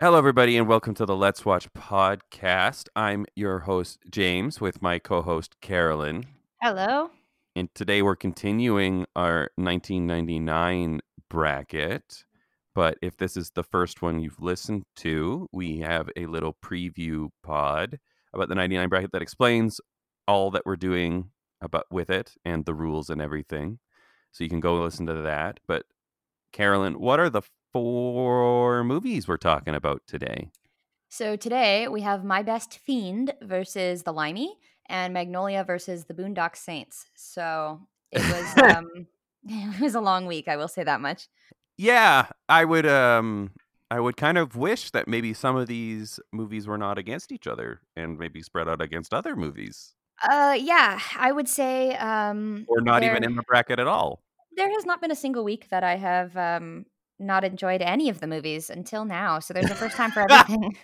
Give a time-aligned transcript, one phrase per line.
[0.00, 2.86] Hello, everybody, and welcome to the Let's Watch podcast.
[2.94, 6.24] I'm your host, James, with my co host, Carolyn.
[6.62, 7.10] Hello.
[7.56, 12.22] And today we're continuing our 1999 bracket.
[12.76, 17.30] But if this is the first one you've listened to, we have a little preview
[17.42, 17.98] pod
[18.32, 19.80] about the 99 bracket that explains
[20.28, 21.30] all that we're doing
[21.60, 23.80] about with it and the rules and everything.
[24.30, 25.58] So you can go listen to that.
[25.66, 25.86] But
[26.52, 27.42] Carolyn, what are the
[27.72, 30.50] four movies we're talking about today?
[31.08, 36.56] So today we have My Best Fiend versus The Limey and Magnolia versus The Boondock
[36.56, 37.06] Saints.
[37.16, 37.80] So
[38.10, 39.06] it was um
[39.44, 41.28] it was a long week, I will say that much.
[41.76, 43.52] Yeah, I would um
[43.90, 47.46] I would kind of wish that maybe some of these movies were not against each
[47.46, 49.94] other and maybe spread out against other movies.
[50.22, 54.22] Uh yeah, I would say um Or not there, even in the bracket at all.
[54.56, 56.86] there has not been a single week that I have um
[57.18, 59.38] not enjoyed any of the movies until now.
[59.38, 60.76] So there's a first time for everything.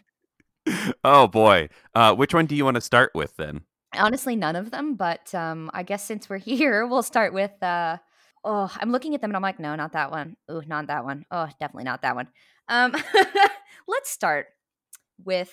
[1.05, 1.69] oh boy.
[1.95, 3.63] Uh which one do you want to start with then?
[3.97, 7.99] Honestly, none of them, but um I guess since we're here, we'll start with uh
[8.45, 10.37] oh, I'm looking at them and I'm like, no, not that one.
[10.49, 11.25] Oh, not that one.
[11.31, 12.29] Oh, definitely not that one.
[12.69, 12.95] Um
[13.89, 14.47] let's start
[15.25, 15.53] with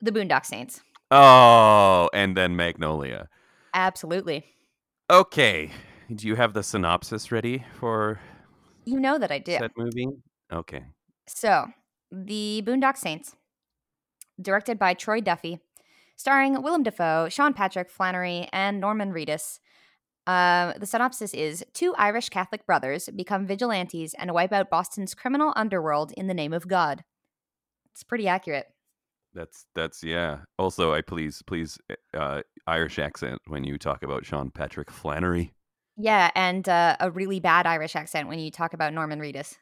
[0.00, 0.80] the Boondock Saints.
[1.10, 3.28] Oh, and then Magnolia.
[3.74, 4.44] Absolutely.
[5.10, 5.70] Okay.
[6.12, 8.20] Do you have the synopsis ready for
[8.90, 9.56] You know that I do.
[9.56, 10.08] said movie?
[10.52, 10.82] Okay.
[11.28, 11.68] So,
[12.10, 13.36] the Boondock Saints,
[14.40, 15.60] directed by Troy Duffy,
[16.16, 19.60] starring Willem Dafoe, Sean Patrick Flanery, and Norman Reedus.
[20.26, 25.52] Uh, the synopsis is Two Irish Catholic brothers become vigilantes and wipe out Boston's criminal
[25.54, 27.04] underworld in the name of God.
[27.92, 28.66] It's pretty accurate.
[29.34, 30.38] That's that's yeah.
[30.58, 31.78] Also, I please please
[32.12, 35.52] uh Irish accent when you talk about Sean Patrick Flanery.
[36.00, 39.56] Yeah, and uh, a really bad Irish accent when you talk about Norman Reedus.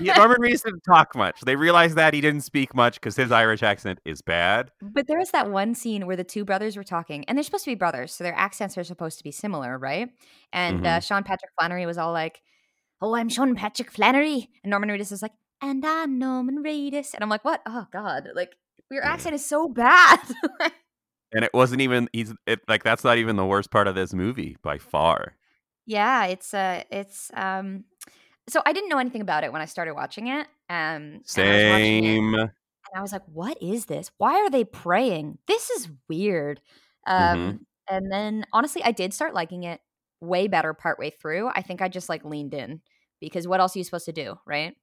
[0.00, 1.40] Yeah, Norman Reedus didn't talk much.
[1.42, 4.70] They realized that he didn't speak much because his Irish accent is bad.
[4.80, 7.64] But there was that one scene where the two brothers were talking, and they're supposed
[7.64, 10.08] to be brothers, so their accents are supposed to be similar, right?
[10.52, 12.40] And uh, Sean Patrick Flanery was all like,
[13.00, 17.22] "Oh, I'm Sean Patrick Flanery," and Norman Reedus is like, "And I'm Norman Reedus," and
[17.22, 17.60] I'm like, "What?
[17.66, 18.28] Oh God!
[18.34, 18.56] Like
[18.90, 20.20] your accent is so bad."
[21.32, 24.14] And it wasn't even he's it like that's not even the worst part of this
[24.14, 25.34] movie by far.
[25.86, 27.84] Yeah, it's uh, it's um.
[28.48, 30.46] So I didn't know anything about it when I started watching it.
[30.70, 32.34] Um, and I was it, Same.
[32.34, 32.50] and
[32.96, 34.10] I was like, "What is this?
[34.18, 35.38] Why are they praying?
[35.46, 36.60] This is weird."
[37.06, 37.60] Um, Mhm.
[37.90, 39.80] and then honestly, I did start liking it
[40.20, 41.48] way better partway through.
[41.48, 42.82] I think I just like leaned in
[43.20, 44.76] because what else are you supposed to do, right?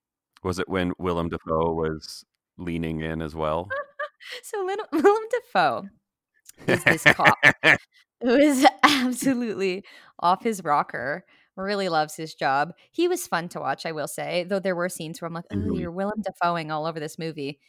[0.44, 2.26] Was it when Willem Dafoe was
[2.58, 3.70] leaning in as well?
[4.44, 5.90] So Willem Dafoe
[6.68, 7.38] is this cop
[8.24, 9.86] who is absolutely
[10.20, 11.26] off his rocker.
[11.58, 12.74] Really loves his job.
[12.92, 14.44] He was fun to watch, I will say.
[14.46, 15.78] Though there were scenes where I'm like, "Oh, Mhm.
[15.78, 17.60] you're Willem Dafoeing all over this movie,"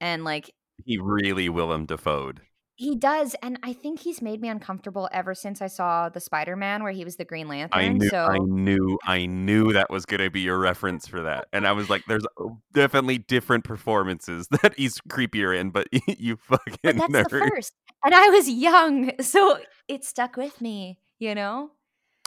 [0.00, 0.52] and like
[0.84, 2.42] he really Willem Dafoe'd.
[2.80, 6.82] He does, and I think he's made me uncomfortable ever since I saw the Spider-Man
[6.82, 7.78] where he was the Green Lantern.
[7.78, 11.48] I knew, so I knew, I knew that was gonna be your reference for that,
[11.52, 12.24] and I was like, "There's
[12.72, 17.28] definitely different performances that he's creepier in," but you fucking but that's nerd.
[17.28, 17.74] the first.
[18.02, 21.72] And I was young, so it stuck with me, you know?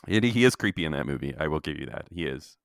[0.07, 1.33] It- he is creepy in that movie.
[1.35, 2.05] I will give you that.
[2.11, 2.57] He is.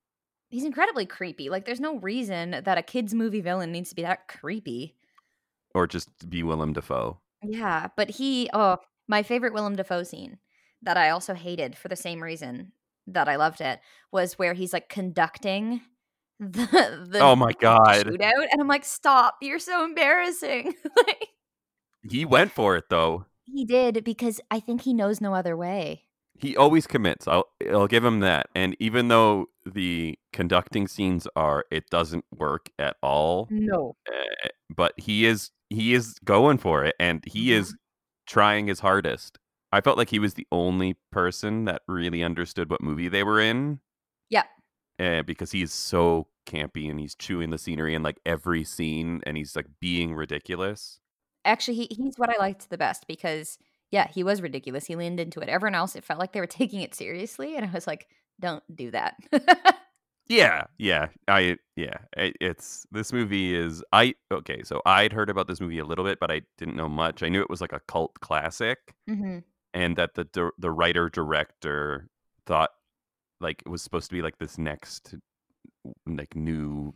[0.50, 1.48] He's incredibly creepy.
[1.48, 4.94] Like there's no reason that a kids movie villain needs to be that creepy.
[5.74, 7.20] Or just be Willem Dafoe.
[7.42, 10.38] Yeah, but he oh, my favorite Willem Dafoe scene
[10.82, 12.72] that I also hated for the same reason
[13.06, 13.80] that I loved it
[14.12, 15.80] was where he's like conducting
[16.40, 19.36] the the Oh my god, shootout and I'm like, "Stop.
[19.42, 21.28] You're so embarrassing." like
[22.08, 23.26] he went for it though.
[23.44, 26.07] He did because I think he knows no other way.
[26.38, 27.26] He always commits.
[27.26, 28.48] I'll I'll give him that.
[28.54, 33.48] And even though the conducting scenes are, it doesn't work at all.
[33.50, 33.96] No.
[34.08, 37.76] eh, But he is he is going for it, and he is
[38.26, 39.38] trying his hardest.
[39.72, 43.40] I felt like he was the only person that really understood what movie they were
[43.40, 43.80] in.
[44.30, 44.44] Yeah.
[44.98, 49.36] uh, because he's so campy and he's chewing the scenery in like every scene, and
[49.36, 51.00] he's like being ridiculous.
[51.44, 53.58] Actually, he, he's what I liked the best because
[53.90, 54.86] yeah, he was ridiculous.
[54.86, 55.48] He leaned into it.
[55.48, 58.08] Everyone else, it felt like they were taking it seriously, and I was like,
[58.40, 59.16] "Don't do that."
[60.28, 61.98] Yeah, yeah, I yeah.
[62.16, 64.62] It, it's this movie is I okay.
[64.62, 67.22] So I'd heard about this movie a little bit, but I didn't know much.
[67.22, 69.38] I knew it was like a cult classic, hmm
[69.74, 72.08] and that the the writer director
[72.46, 72.70] thought
[73.40, 75.14] like it was supposed to be like this next
[76.06, 76.94] like new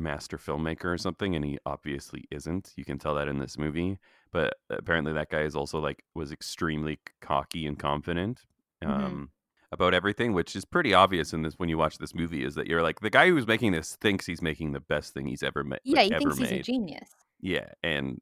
[0.00, 3.98] master filmmaker or something and he obviously isn't you can tell that in this movie
[4.32, 8.44] but apparently that guy is also like was extremely cocky and confident
[8.82, 8.88] Mhm.
[8.88, 9.30] um
[9.72, 12.66] about everything which is pretty obvious in this when you watch this movie is that
[12.66, 15.62] you're like the guy who's making this thinks he's making the best thing he's ever
[15.62, 17.10] made Yeah, he ever thinks made he's a genius.
[17.40, 18.20] Yeah, and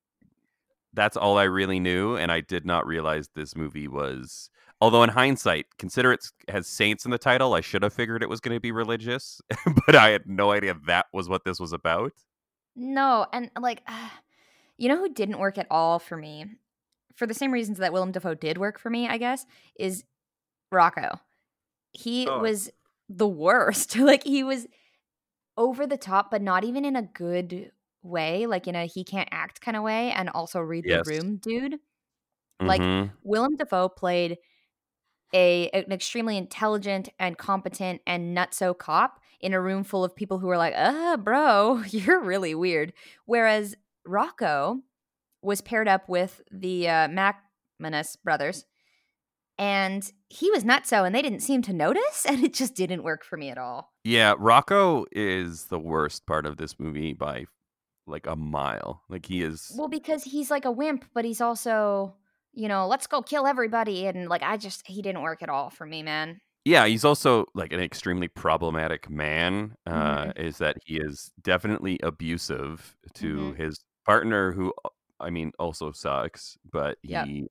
[0.95, 4.51] that's all I really knew, and I did not realize this movie was.
[4.81, 8.29] Although in hindsight, consider it has saints in the title, I should have figured it
[8.29, 9.41] was going to be religious,
[9.87, 12.13] but I had no idea that was what this was about.
[12.77, 13.83] No, and like,
[14.77, 16.47] you know who didn't work at all for me,
[17.17, 19.47] for the same reasons that Willem Dafoe did work for me, I guess,
[19.79, 20.05] is
[20.71, 21.19] Rocco.
[21.93, 22.39] He Oh.
[22.41, 22.71] was
[23.09, 23.97] the worst.
[23.99, 24.67] like he was
[25.57, 27.73] over the top, but not even in a good
[28.03, 31.07] way, like in a he can't act kind of way, and also read Yes.
[31.07, 31.81] the room, dude.
[32.61, 33.13] Like, Mhm.
[33.25, 34.39] Willem Dafoe played
[35.35, 40.39] a an extremely intelligent and competent and nutso cop in a room full of people
[40.39, 42.93] who are like, "Uh, bro, you're really weird."
[43.27, 43.75] Whereas
[44.07, 44.81] Rocco
[45.43, 48.65] was paired up with the uh, McManus brothers,
[49.59, 53.25] and he was nutso, and they didn't seem to notice, and it just didn't work
[53.25, 53.93] for me at all.
[54.05, 57.47] Yeah, Rocco is the worst part of this movie by
[58.07, 59.03] like a mile.
[59.09, 59.73] Like he is.
[59.77, 62.15] Well, because he's like a wimp, but he's also,
[62.59, 65.71] you know, let's go kill everybody, and like I just he didn't work at all
[65.71, 66.41] for me, man.
[66.65, 69.77] Yeah, he's also like an extremely problematic man.
[69.87, 70.33] Uh, Mhm.
[70.37, 73.57] Is that he is definitely abusive to Mhm.
[73.57, 74.91] his partner, who uh,
[75.21, 77.27] I mean also sucks, but Yep.
[77.27, 77.49] he,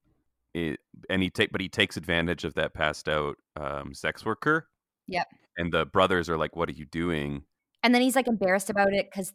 [0.56, 4.70] it, and he take, but he takes advantage of that passed out um, sex worker.
[5.08, 5.28] Yep.
[5.58, 7.46] And the brothers are like, "What are you doing?"
[7.84, 9.34] And then he's like embarrassed about it because,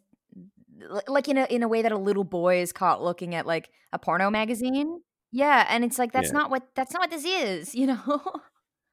[1.07, 3.69] like in a in a way that a little boy is caught looking at like
[3.91, 5.01] a porno magazine.
[5.33, 6.33] Yeah, and it's like that's Yeah.
[6.37, 8.21] not what that's not what this is, you know.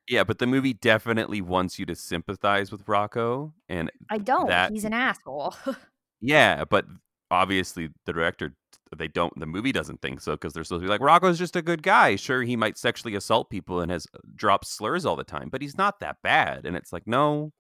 [0.08, 4.48] Yeah, but the movie definitely wants you to sympathize with Rocco, and I don't.
[4.48, 5.54] That- he's an asshole.
[6.22, 6.84] Yeah, but
[7.30, 8.52] obviously the director
[8.94, 11.56] they don't the movie doesn't think so because they're supposed to be like Rocco's just
[11.56, 12.16] a good guy.
[12.16, 15.62] Sure, he might sexually assault people and has uh, dropped slurs all the time, but
[15.62, 16.66] he's not that bad.
[16.66, 17.52] And it's like, no,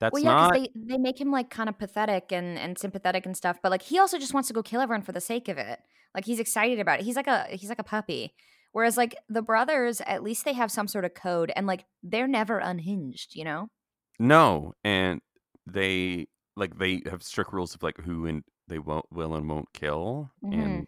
[0.00, 0.52] that's well, yeah, not.
[0.52, 3.70] because they they make him like kind of pathetic and and sympathetic and stuff, but
[3.70, 5.80] like he also just wants to go kill everyone for the sake of it.
[6.14, 7.04] Like he's excited about it.
[7.04, 8.34] He's like a he's like a puppy.
[8.72, 12.28] Whereas like the brothers, at least they have some sort of code, and like they're
[12.28, 13.34] never unhinged.
[13.34, 13.68] You know.
[14.18, 15.20] No, and
[15.66, 19.72] they like they have strict rules of like who and they won't will and won't
[19.72, 20.52] kill, Mhm.
[20.62, 20.86] and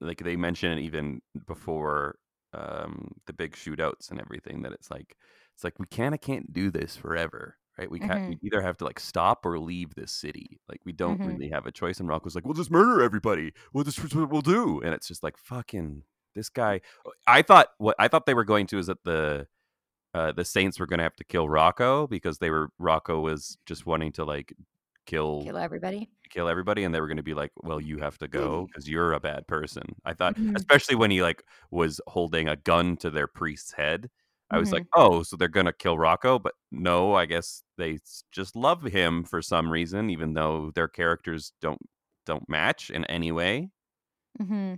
[0.00, 2.16] like they mention it even before
[2.54, 5.16] um the big shootouts and everything that it's like
[5.54, 8.84] it's like we of can't do this forever right we can't we either have to
[8.84, 11.26] like stop or leave this city like we don't Mhm.
[11.26, 14.40] really have a choice and rocco's like we'll just murder everybody we'll just what we'll
[14.40, 16.02] do and it's just like fucking
[16.34, 16.80] this guy
[17.26, 19.46] i thought what i thought they were going to is that the
[20.14, 23.56] uh, the Saints were going to have to kill Rocco because they were Rocco was
[23.64, 24.52] just wanting to like
[25.06, 26.10] kill Kill everybody.
[26.28, 28.86] kill everybody, and they were going to be like, "Well, you have to go because
[28.86, 30.54] you're a bad person." I thought, Mhm.
[30.54, 34.10] especially when he like was holding a gun to their priest's head,
[34.52, 34.72] I was Mhm.
[34.72, 37.98] like, "Oh, so they're going to kill Rocco?" But no, I guess they
[38.32, 41.80] just love him for some reason, even though their characters don't
[42.26, 43.70] don't match in any way.
[44.40, 44.74] Mm-hmm.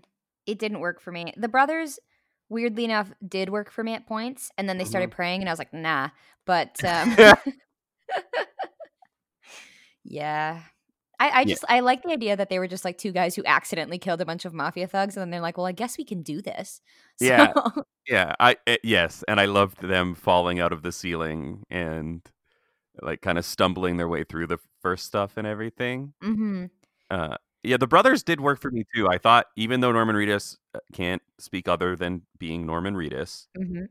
[0.47, 1.33] It didn't work for me.
[1.37, 1.99] The brothers,
[2.49, 5.53] weirdly enough, did work for me at points, and then they started praying, and I
[5.53, 6.11] was like, nah.
[6.45, 7.17] But um,
[10.05, 10.63] yeah,
[11.21, 11.45] I, I Yeah.
[11.45, 14.21] just I like the idea that they were just like two guys who accidentally killed
[14.21, 16.41] a bunch of mafia thugs, and then they're like, well, I guess we can do
[16.43, 16.81] this.
[17.21, 17.53] Yeah.
[17.55, 22.21] So- Yeah, I eh, yes, and I loved them falling out of the ceiling and
[23.03, 26.13] like kind of stumbling their way through the first stuff and everything.
[26.23, 26.71] Mhm.
[27.11, 29.09] Uh, yeah, the brothers did work for me too.
[29.09, 33.89] I thought even though Norman Reedus uh, can't speak other than being Norman Reedus, Mhm.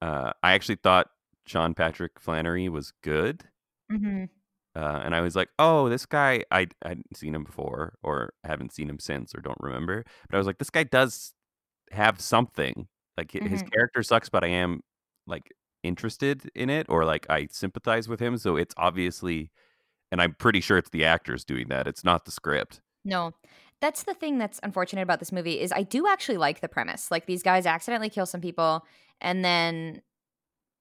[0.00, 1.10] uh, I actually thought
[1.46, 3.44] Sean Patrick Flanery was good.
[3.90, 4.28] Mhm.
[4.76, 8.72] Uh, and I was like, oh, this guy, I hadn't seen him before, or haven't
[8.72, 10.04] seen him since, or don't remember.
[10.28, 11.32] But I was like, this guy does
[11.90, 12.86] have something.
[13.16, 14.80] Like hi- his character sucks, but I am
[15.26, 18.38] like interested in it, or like I sympathize with him.
[18.38, 19.50] So it's obviously,
[20.12, 21.86] and I'm pretty sure it's the actors doing that.
[21.86, 22.80] It's not the script.
[23.04, 23.32] No.
[23.80, 27.10] That's the thing that's unfortunate about this movie is I do actually like the premise.
[27.10, 28.84] Like these guys accidentally kill some people
[29.20, 30.02] and then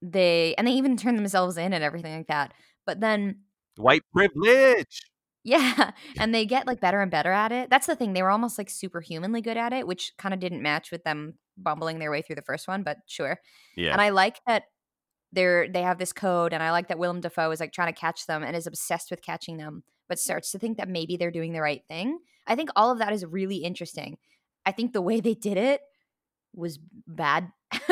[0.01, 2.53] they and they even turn themselves in and everything like that.
[2.86, 3.41] But then
[3.77, 5.01] White privilege.
[5.43, 7.69] yeah, and they get like better and better at it.
[7.69, 8.13] That's the thing.
[8.13, 11.36] They were almost like superhumanly good at it, which kind of didn't match with them
[11.57, 13.39] bumbling their way through the first one, but sure.
[13.75, 13.91] Yeah.
[13.91, 14.63] And I like that
[15.31, 18.00] they're they have this code and I like that Willem Dafoe is like trying to
[18.00, 21.31] catch them and is obsessed with catching them, but starts to think that maybe they're
[21.31, 22.19] doing the right thing.
[22.46, 24.17] I think all of that is really interesting.
[24.65, 25.81] I think the way they did it
[26.53, 27.51] was bad.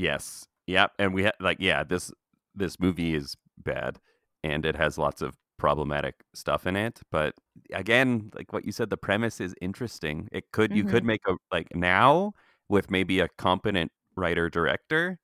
[0.00, 0.46] Yes.
[0.66, 0.92] Yep.
[0.98, 2.10] And we had like yeah, this
[2.54, 3.98] this movie is bad
[4.44, 7.34] and it has lots of problematic stuff in it, but
[7.74, 10.28] again, like what you said the premise is interesting.
[10.32, 12.32] It could you could make a like now
[12.68, 15.18] with maybe a competent writer director,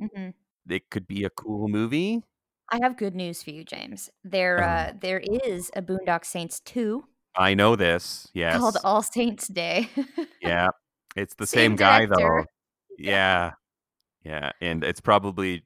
[0.00, 0.34] Mhm.
[0.68, 2.22] it could be a cool movie.
[2.70, 4.10] I have good news for you, James.
[4.24, 4.66] There Oh.
[4.66, 7.04] uh there is a Boondock Saints 2
[7.36, 8.28] I know this.
[8.34, 8.58] Yes.
[8.58, 9.88] called All Saints Day.
[10.42, 10.68] Yeah.
[11.16, 12.44] It's the Same same, guy though.
[12.98, 13.52] Yeah.
[14.24, 14.52] Yeah.
[14.60, 15.64] And it's probably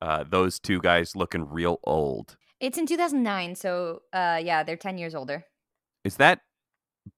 [0.00, 2.36] uh, those two guys looking real old.
[2.60, 5.44] It's in 2009, so uh, yeah, they're 10 years older.
[6.04, 6.40] Is that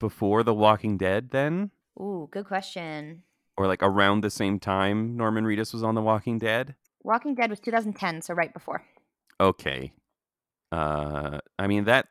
[0.00, 1.70] before The Walking Dead then?
[2.00, 3.22] Ooh, good question.
[3.56, 6.74] Or like around the same time Norman Reedus was on The Walking Dead?
[7.02, 8.84] Walking Dead was 2010, so right before.
[9.40, 9.92] Okay.
[10.72, 12.08] Uh I mean that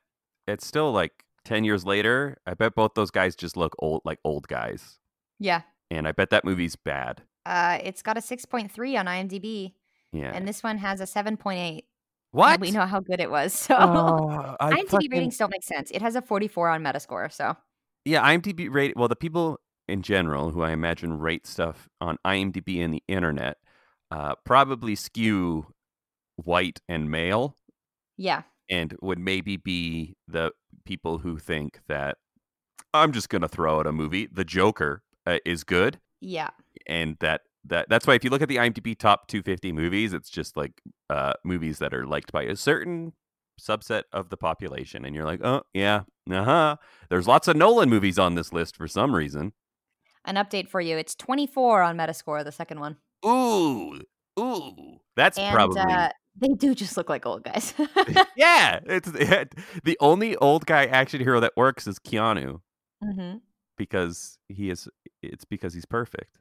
[0.48, 2.38] it's still like 10 years later.
[2.46, 5.00] I bet both those guys just look old like old guys.
[5.40, 5.62] Yeah.
[5.92, 7.24] And I bet that movie's bad.
[7.46, 9.74] Uh, it's got a 6.3 on IMDb,
[10.16, 10.32] Yeah.
[10.34, 11.82] and this one has a 7.8.
[12.32, 12.60] what?
[12.60, 13.54] We know how good it was.
[13.68, 15.92] So Oh, I IMDb fucking- ratings don't make sense.
[15.92, 17.32] It has a 44 on Metascore.
[17.32, 17.56] So
[18.06, 18.94] Yeah, IMDb rate.
[18.96, 23.58] Well, the people in general who I imagine rate stuff on IMDb and the internet
[24.12, 25.68] uh, probably skew
[26.38, 27.56] white and male,
[28.18, 30.52] yeah, and would maybe be the
[30.86, 32.18] people who think that
[32.94, 34.28] I'm just gonna throw out a movie.
[34.32, 36.50] The Joker uh, is good, yeah,
[36.88, 40.30] and that that that's why if you look at the IMDb top 250 movies, it's
[40.30, 43.14] just like uh, movies that are liked by a certain
[43.60, 46.76] subset of the population, and you're like, oh yeah, uh huh.
[47.10, 49.54] There's lots of Nolan movies on this list for some reason.
[50.26, 50.98] an update for you.
[50.98, 54.02] It's 24 on Metascore, the second one, Ooh,
[54.40, 57.74] ooh, that's and probably uh, they do just look like old guys.
[58.36, 58.80] yeah.
[58.86, 59.10] It's
[59.84, 62.60] the only old guy action hero that works is Keanu
[63.04, 63.36] hmm
[63.78, 64.88] because he is.
[65.22, 66.38] It's because he's perfect.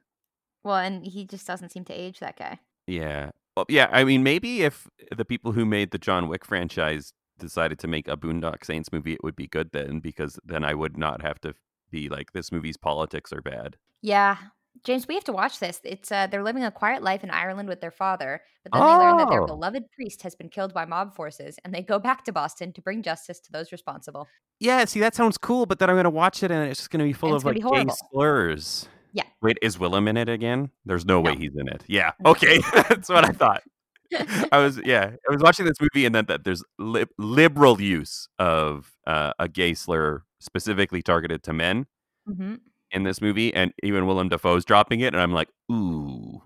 [0.65, 2.59] Well, and he just doesn't seem to age that guy.
[2.87, 3.29] Yeah.
[3.55, 3.87] Well, yeah.
[3.91, 8.07] I mean, maybe if the people who made the John Wick franchise decided to make
[8.07, 11.39] a Boondock Saints movie, it would be good then, because then I would not have
[11.41, 11.53] to
[11.91, 13.77] be like, this movie's politics are bad.
[14.01, 14.37] Yeah.
[14.83, 15.79] James, we have to watch this.
[15.85, 19.05] It's uh, they're living a quiet life in Ireland with their father, but then they
[19.05, 19.47] learn that their Oh.
[19.47, 22.81] beloved priest has been killed by mob forces, and they go back to Boston to
[22.81, 24.27] bring justice to those responsible.
[24.59, 24.83] Yeah.
[24.85, 26.99] See, that sounds cool, but then I'm going to watch it and it's just going
[26.99, 28.89] to be full And of like gay slurs.
[29.15, 29.23] Yeah.
[29.41, 30.71] Wait, is Willem in it again?
[30.85, 31.83] There's no, way he's in it.
[31.87, 32.11] Yeah.
[32.25, 32.59] Okay.
[32.73, 33.63] That's what I thought.
[34.51, 38.27] I was yeah, I was watching this movie and then that there's lib- liberal use
[38.39, 41.87] of uh, a gay slur specifically targeted to men
[42.27, 42.55] hmm
[42.91, 46.41] in this movie, and even Willem Dafoe's dropping it, and I'm like, ooh,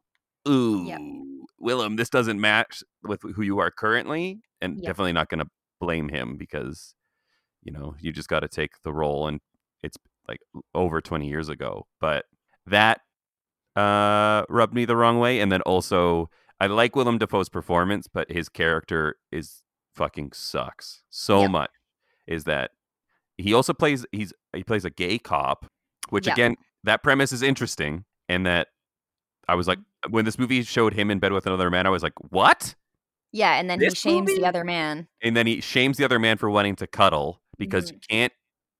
[0.48, 4.84] ooh, Willem, this doesn't match with who you are currently, and Yep.
[4.86, 5.50] definitely not going to
[5.80, 6.96] blame him because
[7.62, 9.42] you know you just got to take the role, and
[9.84, 9.98] it's
[10.28, 10.40] like
[10.74, 12.26] over 20 years ago, but
[12.70, 13.02] that
[13.76, 18.32] uh rubbed me the wrong way, and then also I like Willem Dafoe's performance, but
[18.32, 19.62] his character is
[19.96, 21.48] fucking sucks so Yeah.
[21.48, 21.72] much.
[22.28, 22.72] Is that
[23.38, 25.66] he also plays he's he plays a gay cop,
[26.10, 26.34] which Yeah.
[26.34, 28.68] again that premise is interesting, and that
[29.48, 32.04] I was like when this movie showed him in bed with another man, I was
[32.04, 32.76] like, what?
[33.32, 34.42] Yeah, and then he shames movie?
[34.42, 35.08] the other man.
[35.22, 37.96] And then he shames the other man for wanting to cuddle because Mm-hmm.
[37.96, 38.34] you can't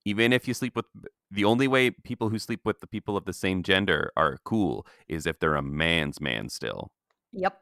[0.04, 0.86] even if you sleep with
[1.30, 4.86] the only way people who sleep with the people of the same gender are cool
[5.08, 6.90] is if they're a man's man still
[7.32, 7.56] Yep.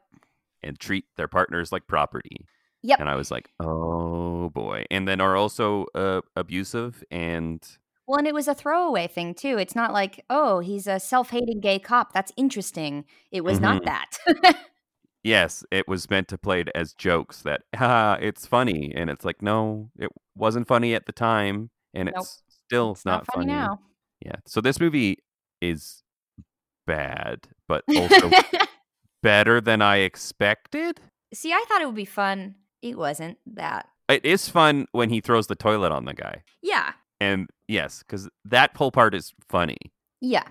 [0.63, 2.45] and treat their partners like property.
[2.81, 2.99] Yep.
[3.01, 4.85] And I was like, oh boy.
[4.89, 7.61] And then are also uh, abusive and
[8.07, 9.57] Well, and it was a throwaway thing too.
[9.57, 12.13] It's not like, oh, he's a self-hating gay cop.
[12.13, 13.05] That's interesting.
[13.31, 13.85] It was not Mhm.
[13.85, 14.55] that.
[15.23, 19.25] yes, it was meant to play it as jokes that ha, it's funny, and it's
[19.25, 22.15] like no, it wasn't funny at the time, and Nope.
[22.23, 23.79] it's still it's not, funny, now.
[24.23, 25.17] Yeah, so this movie
[25.61, 26.03] is
[26.85, 28.29] bad, but also
[29.23, 30.99] better than I expected.
[31.33, 32.55] See, I thought it would be fun.
[32.81, 33.87] It wasn't that.
[34.07, 36.93] It is fun when he throws the toilet on the guy, Yeah.
[37.19, 39.77] and yes, because that whole part is funny.
[40.21, 40.47] Yeah.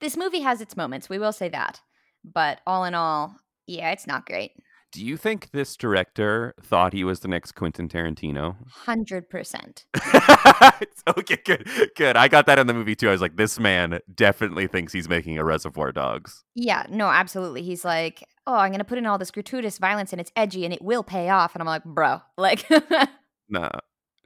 [0.00, 1.08] This movie has its moments.
[1.08, 1.80] We will say that.
[2.24, 3.34] But all in all,
[3.66, 4.52] yeah, it's not great.
[4.92, 8.56] Do you think this director thought he was the next Quentin Tarantino?
[8.86, 9.84] 100%.
[11.18, 12.16] okay, good, good.
[12.16, 13.08] I got that in the movie too.
[13.08, 16.42] I was like, this man definitely thinks he's making a Reservoir Dogs.
[16.56, 17.62] Yeah, no, absolutely.
[17.62, 20.64] He's like, oh, I'm going to put in all this gratuitous violence and it's edgy
[20.64, 21.54] and it will pay off.
[21.54, 22.66] And I'm like, bro, like,
[23.48, 23.68] No,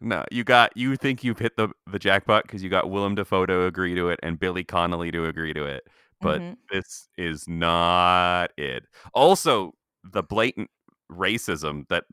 [0.01, 0.25] no.
[0.31, 0.77] You got.
[0.77, 4.09] You think you've hit the the jackpot because you got Willem Dafoe to agree to
[4.09, 5.85] it and Billy Connolly to agree to it.
[6.21, 6.57] But Mhm.
[6.71, 8.85] this is not it.
[9.15, 9.73] Also,
[10.13, 10.71] the blatant
[11.11, 12.05] racism that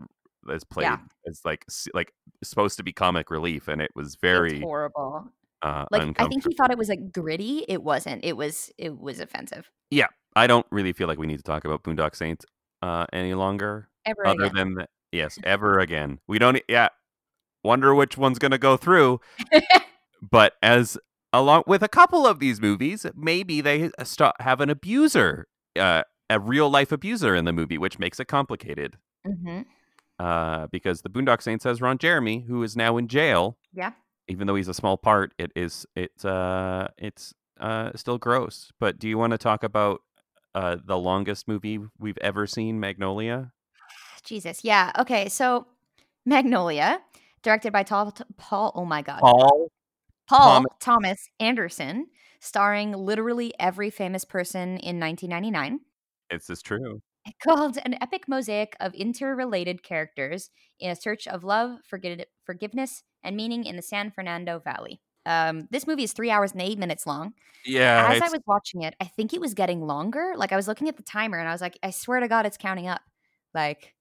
[0.49, 0.97] is played Yeah.
[1.25, 5.27] is like like supposed to be comic relief, and it was it's very horrible.
[5.61, 7.65] uh, Like, I think he thought it was like gritty.
[7.67, 8.25] It wasn't.
[8.25, 9.69] It was, it was offensive.
[9.91, 12.45] Yeah, I don't really feel like we need to talk about Boondock Saints
[12.81, 13.89] uh, any longer.
[14.05, 14.55] Ever other again.
[14.55, 16.19] than the, yes, ever again.
[16.27, 16.59] We don't.
[16.67, 16.89] Yeah,
[17.63, 19.21] wonder which one's gonna go through.
[20.31, 20.97] but as
[21.33, 25.47] along with a couple of these movies, maybe they start have an abuser,
[25.79, 28.97] uh, a real life abuser in the movie, which makes it complicated.
[29.25, 29.61] hmm
[30.19, 33.93] Uh, because the Boondock Saints has Ron Jeremy, who is now in jail, Yeah.
[34.27, 38.71] even though he's a small part, it is it's uh it's uh still gross.
[38.79, 40.01] But do you want to talk about
[40.53, 43.51] uh the longest movie we've ever seen, Magnolia?
[44.23, 44.63] Jesus.
[44.63, 44.91] Yeah.
[44.99, 45.27] Okay.
[45.29, 45.65] So
[46.25, 47.01] Magnolia,
[47.41, 48.13] directed by Paul.
[48.37, 49.19] Paul oh my God.
[49.21, 49.71] Paul
[50.29, 52.07] Paul Thomas- Thomas Anderson,
[52.39, 55.79] starring literally every famous person in 1999.
[56.31, 57.01] It's is true.
[57.43, 63.35] Called an epic mosaic of interrelated characters in a search of love, forgi- forgiveness, and
[63.37, 65.01] meaning in the San Fernando Valley.
[65.27, 67.33] Um, this movie is three hours and eight minutes long.
[67.63, 68.07] Yeah.
[68.09, 70.33] As I was watching it, I think it was getting longer.
[70.35, 72.47] Like I was looking at the timer and I was like, I swear to God,
[72.47, 73.01] it's counting up.
[73.53, 73.93] Like,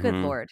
[0.00, 0.22] good mhm.
[0.22, 0.48] lord,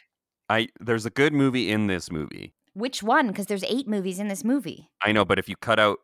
[0.50, 2.52] I there's a good movie in this movie.
[2.75, 3.28] which one?
[3.28, 4.90] Because there's eight movies in this movie.
[5.02, 5.99] I know, but if you cut out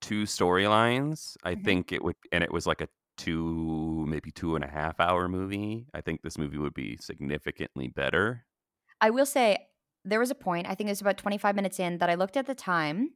[0.00, 1.64] two storylines, I Mhm.
[1.64, 5.28] think it would, and it was like a two, maybe two and a half hour
[5.28, 5.86] movie.
[5.94, 8.44] I think this movie would be significantly better.
[9.00, 9.58] I will say
[10.04, 12.36] there was a point, I think it was about 25 minutes in, that I looked
[12.36, 13.10] at the time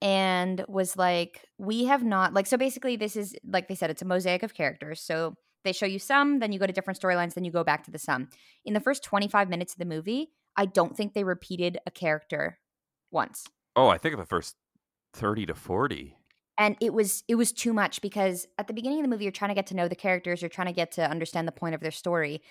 [0.00, 4.02] and was like, we have not, like, so basically, this is, like they said, it's
[4.02, 5.00] a mosaic of characters.
[5.00, 7.84] So they show you some, then you go to different storylines, then you go back
[7.84, 8.28] to the sum.
[8.64, 12.58] In the first 25 minutes of the movie, I don't think they repeated a character
[13.10, 13.44] once.
[13.76, 14.56] Oh, I think of the first
[15.12, 16.16] thirty to forty.
[16.60, 19.32] And it was it was too much because at the beginning of the movie you're
[19.32, 21.74] trying to get to know the characters you're trying to get to understand the point
[21.74, 22.42] of their story.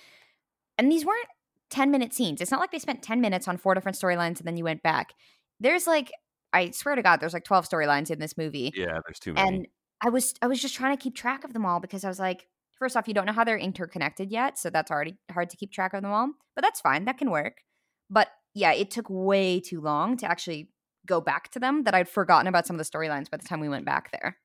[0.79, 1.27] And these weren't
[1.69, 2.41] 10 minute scenes.
[2.41, 4.81] It's not like they spent 10 minutes on four different storylines and then you went
[4.81, 5.13] back.
[5.59, 6.11] There's like
[6.51, 8.73] i swear to god there's like 12 storylines in this movie.
[8.75, 9.47] Yeah, there's too many.
[9.47, 9.67] and
[10.03, 12.19] i was i was just trying to keep track of them all because i was
[12.19, 12.47] like
[12.79, 15.71] first off you don't know how they're interconnected yet so that's already hard to keep
[15.71, 17.61] track of them all but that's fine that can work.
[18.09, 20.69] But yeah it took way too long to actually
[21.09, 23.59] go back to them that i'd forgotten about some of the storylines by the time
[23.59, 24.37] we went back there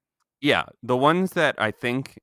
[0.44, 2.18] yeah, the ones that I think,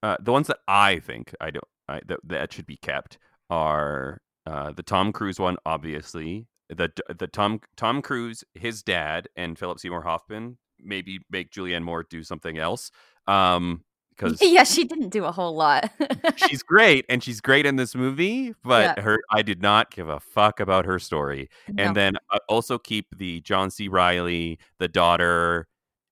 [0.00, 3.18] uh, the ones that I think I don't I, that that should be kept
[3.50, 6.46] are uh, the Tom Cruise one, obviously.
[6.68, 10.58] The the Tom Tom Cruise, his dad, and Philip Seymour Hoffman.
[10.78, 12.92] Maybe make Julianne Moore do something else.
[13.26, 13.82] Um,
[14.16, 15.90] because yeah, she didn't do a whole lot.
[16.48, 19.02] she's great and she's great in this movie, but Yeah.
[19.02, 21.48] her I did not give a fuck about her story.
[21.68, 21.84] No.
[21.84, 23.88] And then uh, also keep the John C.
[23.88, 25.68] Reilly, the daughter,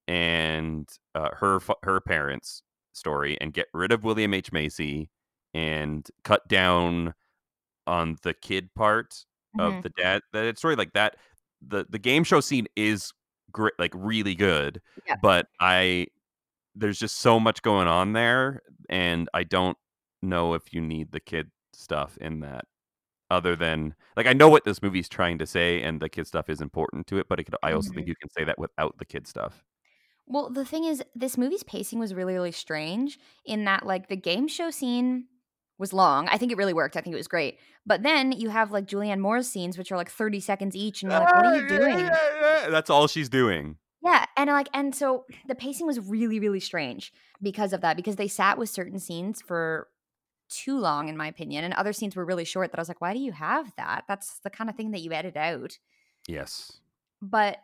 [0.06, 5.10] and uh, her her parents story, and get rid of William H Macy,
[5.54, 7.14] and cut down
[7.86, 9.24] on the kid part
[9.56, 9.76] Mhm.
[9.78, 10.76] of the dad that story.
[10.76, 11.16] Like that,
[11.66, 13.12] the the game show scene is
[13.52, 14.80] great, like really good.
[15.06, 15.16] Yeah.
[15.22, 16.08] But I
[16.74, 19.76] there's just so much going on there, and I don't
[20.22, 22.64] know if you need the kid stuff in that
[23.30, 26.48] other than like I know what this movie's trying to say and the kid stuff
[26.50, 27.94] is important to it, but it could, I also Mm-hmm.
[27.94, 29.64] think you can say that without the kid stuff.
[30.26, 34.16] well, the thing is, this movie's pacing was really, really strange in that, like, the
[34.16, 35.26] game show scene
[35.78, 36.28] was long.
[36.28, 36.96] I think it really worked.
[36.96, 37.58] I think it was great.
[37.84, 41.10] But then you have, like, Julianne Moore's scenes, which are like 30 seconds each, and
[41.10, 41.96] you're like, what are you doing?
[42.70, 43.76] That's all she's doing.
[44.04, 47.12] Yeah, and like and so the pacing was really really strange
[47.42, 49.88] because of that because they sat with certain scenes for
[50.50, 53.00] too long in my opinion and other scenes were really short that I was like
[53.00, 54.04] why do you have that?
[54.06, 55.78] That's the kind of thing that you edit out.
[56.28, 56.80] Yes.
[57.22, 57.58] But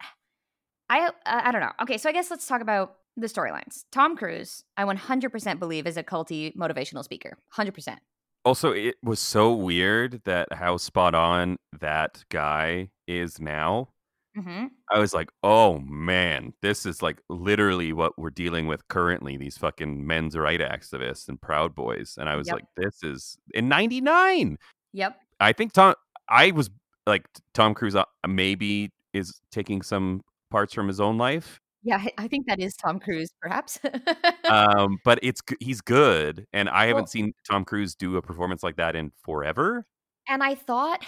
[0.88, 1.72] I uh, I don't know.
[1.82, 3.84] Okay, so I guess let's talk about the storylines.
[3.92, 7.36] Tom Cruise, I 100% believe is a culty motivational speaker.
[7.54, 7.98] 100%.
[8.44, 13.88] Also, it was so weird that how spot on that guy is now.
[14.36, 14.70] Mhm.
[14.90, 19.36] I was like, oh man, this is like literally what we're dealing with currently.
[19.36, 22.54] These fucking men's right activists and Proud Boys, and I was Yep.
[22.56, 24.56] like, this is in '99.
[24.92, 25.16] Yep.
[25.40, 25.94] I think Tom.
[26.28, 26.70] I was
[27.06, 32.12] like Tom Cruise uh, maybe is taking some parts from his own life, Yeah, I-
[32.24, 33.80] I think that is Tom Cruise perhaps.
[34.48, 38.62] um, but it's he's good, and I haven't Well- seen Tom Cruise do a performance
[38.62, 39.86] like that in forever.
[40.28, 41.04] And I thought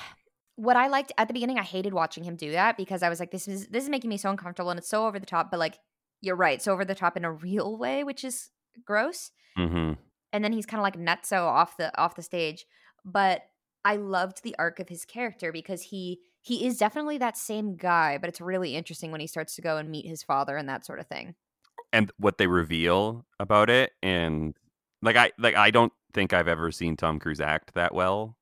[0.57, 3.21] what I liked at the beginning, I hated watching him do that because I was
[3.21, 5.51] like, this is this is making me so uncomfortable and it's so over the top.
[5.51, 5.79] But like,
[6.21, 8.51] you're right, so over the top in a real way, which is
[8.85, 9.31] gross.
[9.57, 9.93] hmm
[10.33, 12.67] And then he's kind of like nutso off the off the stage.
[13.05, 13.43] But
[13.85, 18.19] I loved the arc of his character because he he is definitely that same guy,
[18.19, 20.85] but it's really interesting when he starts to go and meet his father and that
[20.85, 21.35] sort of thing.
[21.93, 24.55] and what they reveal about it and
[25.03, 28.37] like i like i don't think i've ever seen tom cruise act that well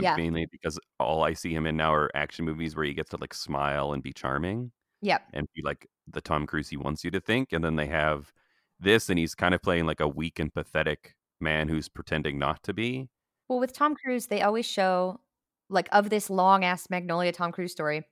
[0.00, 0.16] Yeah.
[0.16, 3.16] mainly because all i see him in now are action movies where he gets to
[3.18, 5.22] like smile and be charming Yep.
[5.34, 8.32] and be like the tom cruise he wants you to think and then they have
[8.80, 12.62] this and he's kind of playing like a weak and pathetic man who's pretending not
[12.64, 13.08] to be
[13.48, 15.20] Well, with Tom Cruise, they always show
[15.70, 18.02] like of this long ass Magnolia Tom Cruise story.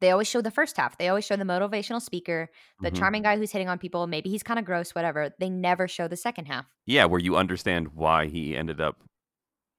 [0.00, 0.98] They always show the first half.
[0.98, 2.48] They always show the motivational speaker,
[2.80, 2.96] the Mhm.
[2.98, 4.06] charming guy who's hitting on people.
[4.06, 5.30] Maybe he's kind of gross, whatever.
[5.38, 6.66] They never show the second half.
[6.86, 8.96] yeah where you understand why he ended up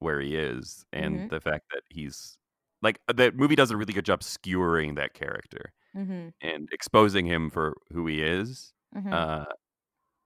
[0.04, 1.30] where he is and Mhm.
[1.30, 2.38] the fact that he's
[2.84, 6.30] like the movie does a really good job skewering that character Mm-hmm.
[6.42, 9.14] and exposing him for who he is, Mm-hmm.
[9.14, 9.46] uh,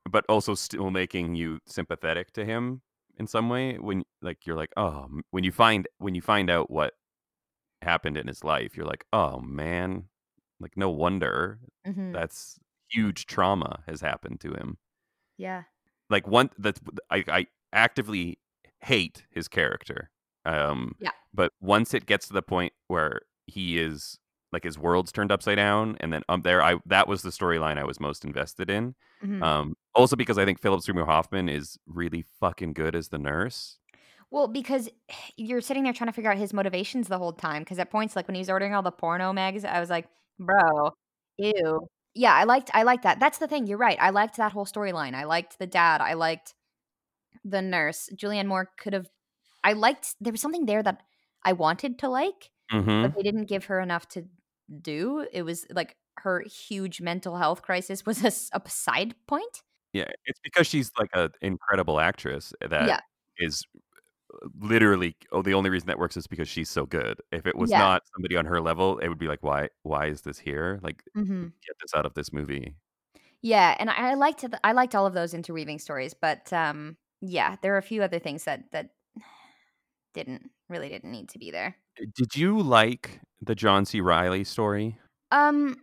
[0.10, 2.82] but also still making you sympathetic to him
[3.18, 3.78] in some way.
[3.80, 6.94] When like you're like, oh, when you find when you find out what
[7.82, 10.06] happened in his life, you're like, oh man,
[10.60, 12.12] like no wonder mm-hmm.
[12.13, 12.60] that's
[12.90, 14.78] huge trauma has happened to him.
[15.38, 15.63] Yeah.
[16.10, 16.80] Like one that's
[17.12, 18.40] I, I actively
[18.82, 20.10] hate his character.
[20.46, 21.12] Um, Yeah.
[21.34, 24.18] But once it gets to the point where he is
[24.54, 27.78] like his world's turned upside down, and then um, there I that was the storyline
[27.78, 28.96] I was most invested in.
[29.24, 29.44] Mhm.
[29.44, 33.78] Um, also because I think Philip Seymour Hoffman is really fucking good as the nurse.
[34.32, 34.90] Well, because
[35.38, 37.62] you're sitting there trying to figure out his motivations the whole time.
[37.63, 40.08] Because at points, like when he was ordering all the porno mags, I was like,
[40.40, 40.92] "Bro,
[41.38, 43.20] ew." Yeah, I liked, I liked that.
[43.20, 43.68] That's the thing.
[43.68, 43.98] You're right.
[44.02, 45.13] I liked that whole storyline.
[45.13, 46.02] I liked the dad.
[46.02, 46.56] I liked
[47.44, 48.10] the nurse.
[48.16, 49.08] Julianne Moore could have.
[49.63, 50.16] I liked.
[50.22, 51.02] There was something there that
[51.44, 53.02] I wanted to like, Mm-hmm.
[53.04, 54.26] but they didn't give her enough to
[54.82, 55.26] do.
[55.32, 59.62] It was like her huge mental health crisis was a side point.
[59.94, 63.00] Yeah, it's because she's like an incredible actress that Yeah.
[63.38, 63.63] is
[64.60, 67.20] literally oh, the only reason that works is because she's so good.
[67.32, 67.80] If it was Yeah.
[67.80, 69.70] not somebody on her level, it would be like, why?
[69.84, 70.80] Why is this here?
[70.84, 71.44] Like, Mm-hmm.
[71.44, 72.76] get this out of this movie.
[73.42, 77.56] Yeah, and I, I liked I liked all of those interweaving stories, but um, yeah,
[77.62, 78.90] there are a few other things that that
[80.14, 81.76] didn't really didn't need to be there.
[82.16, 84.02] Did you like the John C.
[84.02, 84.98] Reilly story?
[85.32, 85.78] Um,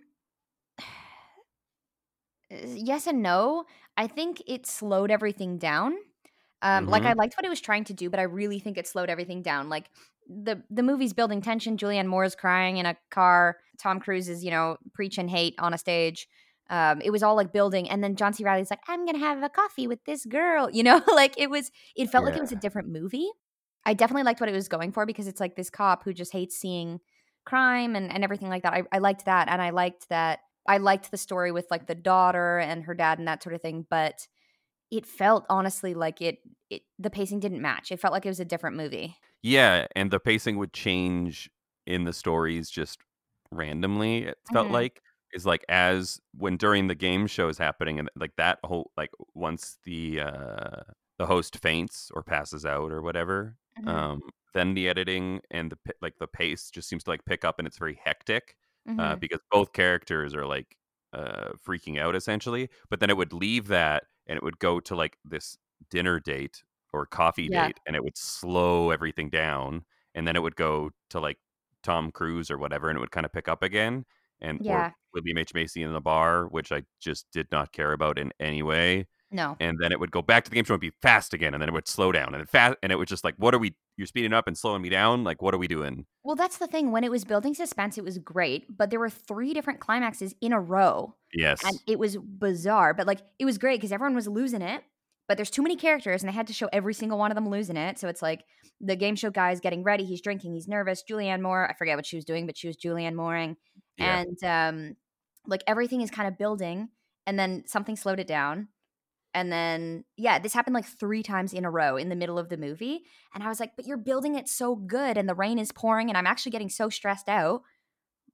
[2.51, 3.65] yes and no.
[3.97, 5.95] I think it slowed everything down.
[6.63, 8.89] Um, like I liked what it was trying to do, but I really think it
[8.89, 9.69] slowed everything down.
[9.69, 9.91] Like
[10.27, 11.77] the the movie's building tension.
[11.77, 13.59] Julianne Moore is crying in a car.
[13.79, 16.27] Tom Cruise is you know preaching hate on a stage.
[16.71, 18.45] Um, it was all like building, and then John C.
[18.45, 21.71] Reilly's like, "I'm gonna have a coffee with this girl," you know, like it was.
[21.97, 23.29] It felt like it was a different movie.
[23.87, 26.33] I definitely liked what it was going for because it's like this cop who just
[26.33, 27.01] hates seeing
[27.45, 28.73] crime and, and everything like that.
[28.73, 29.49] I, I liked that.
[29.49, 30.39] And I liked that.
[30.67, 33.61] I liked the story with like the daughter and her dad and that sort of
[33.61, 33.87] thing.
[33.91, 34.27] But
[34.91, 36.39] it felt honestly like it,
[36.71, 37.93] it the pacing didn't match.
[37.93, 39.17] It felt like it was a different movie.
[39.43, 41.51] Yeah, and the pacing would change
[41.87, 43.01] in the stories just
[43.51, 44.25] randomly.
[44.25, 44.73] It felt Mhm.
[44.73, 45.03] like
[45.35, 49.11] is like as when during the game show is happening, and like that whole like
[49.35, 50.83] once the uh
[51.19, 54.05] the host faints or passes out or whatever, Mhm.
[54.05, 54.21] um,
[54.55, 57.67] then the editing and the like the pace just seems to like pick up and
[57.69, 58.57] it's very hectic.
[58.99, 59.21] uh, Mhm.
[59.21, 60.77] because both characters are like
[61.13, 62.69] uh, freaking out essentially.
[62.91, 65.57] But then it would leave that and it would go to like this
[65.91, 67.69] dinner date or coffee Yeah.
[67.69, 71.39] date, and it would slow everything down, and then it would go to like
[71.83, 74.05] Tom Cruise or whatever, and it would kind of pick up again.
[74.41, 74.89] And Yeah.
[74.89, 78.33] or William H Macy in the bar, which I just did not care about in
[78.41, 79.07] any way.
[79.31, 79.57] no.
[79.59, 81.61] And then it would go back to the game show and be fast again, and
[81.63, 83.59] then it would slow down and then fast, and it was just like, what are
[83.59, 83.75] we?
[83.97, 85.25] You're speeding up and slowing me down.
[85.25, 86.07] Like, what are we doing?
[86.25, 86.91] Well, that's the thing.
[86.93, 90.53] When it was building suspense, it was great, but there were three different climaxes in
[90.53, 91.15] a row.
[91.33, 91.65] Yes.
[91.65, 94.85] and it was bizarre but like it was great because everyone was losing it
[95.27, 97.49] but there's too many characters and they had to show every single one of them
[97.49, 98.45] losing it so it's like
[98.81, 101.97] the game show guy is getting ready he's drinking he's nervous julianne moore i forget
[101.97, 103.57] what she was doing but she was julianne mooring
[103.97, 104.23] Yeah.
[104.23, 104.97] and um
[105.47, 106.89] like everything is kind of building
[107.27, 108.69] and then something slowed it down
[109.35, 112.49] and then yeah this happened like three times in a row in the middle of
[112.49, 113.03] the movie
[113.35, 116.09] and i was like but you're building it so good and the rain is pouring
[116.09, 117.63] and i'm actually getting so stressed out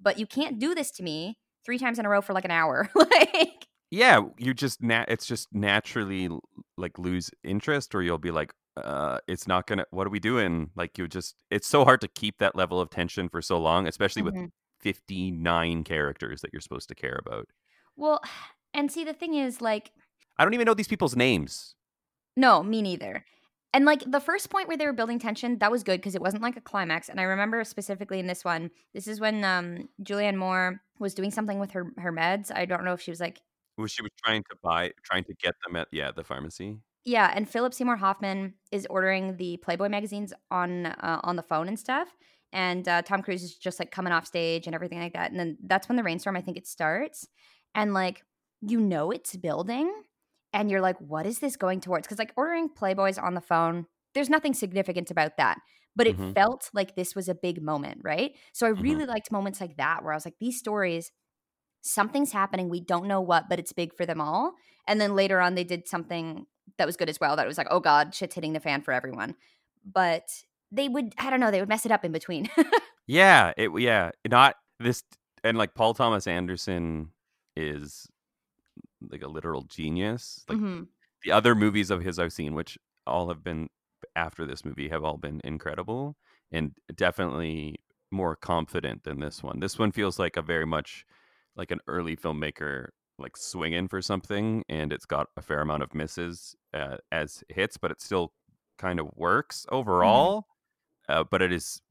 [0.01, 2.51] but you can't do this to me three times in a row for like an
[2.51, 6.29] hour like yeah you just na- it's just naturally
[6.77, 10.71] like lose interest or you'll be like uh it's not gonna what are we doing
[10.77, 13.87] like you just it's so hard to keep that level of tension for so long
[13.87, 14.51] especially with Mhm.
[14.81, 17.49] 59 characters that you're supposed to care about
[17.97, 18.21] Well,
[18.75, 19.93] and see, the thing is, like,
[20.39, 21.75] i don't even know these people's names
[22.37, 23.25] no, me neither.
[23.73, 26.23] And like the first point where they were building tension, that was good because it
[26.23, 27.09] wasn't like a climax.
[27.09, 31.31] And I remember specifically in this one, this is when um Julianne Moore was doing
[31.31, 32.51] something with her her meds.
[32.55, 33.41] I don't know if she was like,
[33.77, 37.33] was she was trying to buy trying to get them at yeah the pharmacy yeah.
[37.35, 41.79] And Philip Seymour Hoffman is ordering the Playboy magazines on uh, on the phone and
[41.79, 42.15] stuff.
[42.53, 45.31] And uh, Tom Cruise is just like coming off stage and everything like that.
[45.31, 47.29] And then that's when the rainstorm, I think it starts.
[47.75, 48.25] And like,
[48.61, 49.93] you know, it's building.
[50.53, 52.07] and you're like, what is this going towards?
[52.07, 55.59] Because like ordering Playboys on the phone, there's nothing significant about that.
[55.95, 56.35] But it Mhm.
[56.35, 58.33] felt like this was a big moment, right?
[58.53, 59.01] So I Mhm.
[59.01, 61.13] really liked moments like that where I was like, these stories,
[61.83, 62.69] something's happening.
[62.69, 64.55] We don't know what, but it's big for them all.
[64.87, 66.47] And then later on, they did something
[66.79, 67.37] that was good as well.
[67.37, 69.37] That was like, oh God, shit's hitting the fan for everyone.
[69.85, 70.29] But
[70.73, 72.49] they would, I don't know, they would mess it up in between.
[73.07, 75.03] yeah it yeah not this
[75.43, 77.11] and like paul thomas anderson
[77.57, 78.07] is
[79.11, 80.87] like a literal genius like Mhm.
[81.25, 83.69] the other movies of his I've seen, which all have been
[84.17, 86.17] after this movie, have all been incredible
[86.53, 87.77] and definitely
[88.11, 89.61] more confident than this one.
[89.61, 91.05] This one feels like a very much
[91.57, 95.95] like an early filmmaker like swinging for something and it's got a fair amount of
[95.95, 98.33] misses uh, as hits but it still
[98.79, 100.47] kind of works overall
[101.11, 101.83] uh, but it is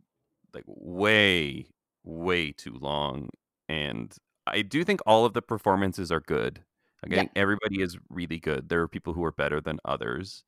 [0.53, 1.67] like way
[2.03, 3.29] way too long
[3.69, 4.15] and
[4.47, 6.63] i do think all of the performances are good
[7.05, 7.25] i Yeah.
[7.35, 10.43] everybody is really good there are people who are better than others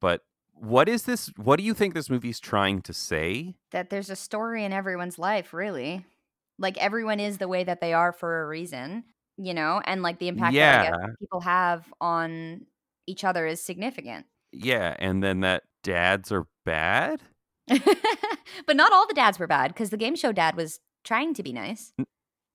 [0.00, 0.22] but
[0.54, 4.16] what is this what do you think this movie's trying to say that there's a
[4.16, 6.04] story in everyone's life, really.
[6.58, 9.04] Like everyone is the way that they are for a reason,
[9.38, 12.66] you know, and like the impact that I guess people have on
[13.06, 14.26] each other is significant.
[14.52, 17.22] yeah and then that dads are bad
[18.66, 21.42] but not all the dads were bad because the game show dad was trying to
[21.42, 21.92] be nice.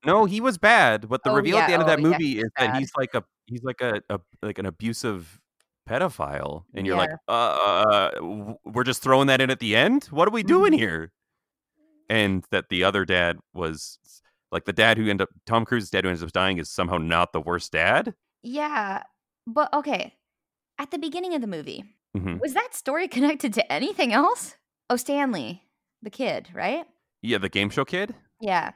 [0.05, 1.09] No, he was bad.
[1.09, 2.75] But the Oh, reveal at the end of Oh, that movie he is was that
[2.75, 5.39] he's like a he's like a, a like an abusive
[5.89, 7.15] pedophile, and you're like, Yeah.
[7.33, 10.05] uh, uh, we're just throwing that in at the end.
[10.05, 10.77] What are we doing Mhm.
[10.77, 11.11] here?
[12.09, 13.99] And that the other dad was
[14.51, 16.97] like the dad who ended up Tom Cruise's dad who ends up dying is somehow
[16.97, 18.13] not the worst dad.
[18.43, 19.03] Yeah.
[19.45, 20.13] But okay.
[20.79, 21.83] At the beginning of the movie,
[22.15, 24.55] hmm was that story connected to anything else?
[24.89, 25.63] Oh, Stanley,
[26.01, 26.85] the kid, right?
[27.21, 28.15] Yeah, the game show kid.
[28.39, 28.71] Yeah.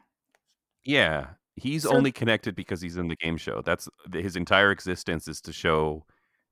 [0.84, 3.62] Yeah, he's So- only connected because he's in the game show.
[3.62, 6.06] That's his entire existence is to show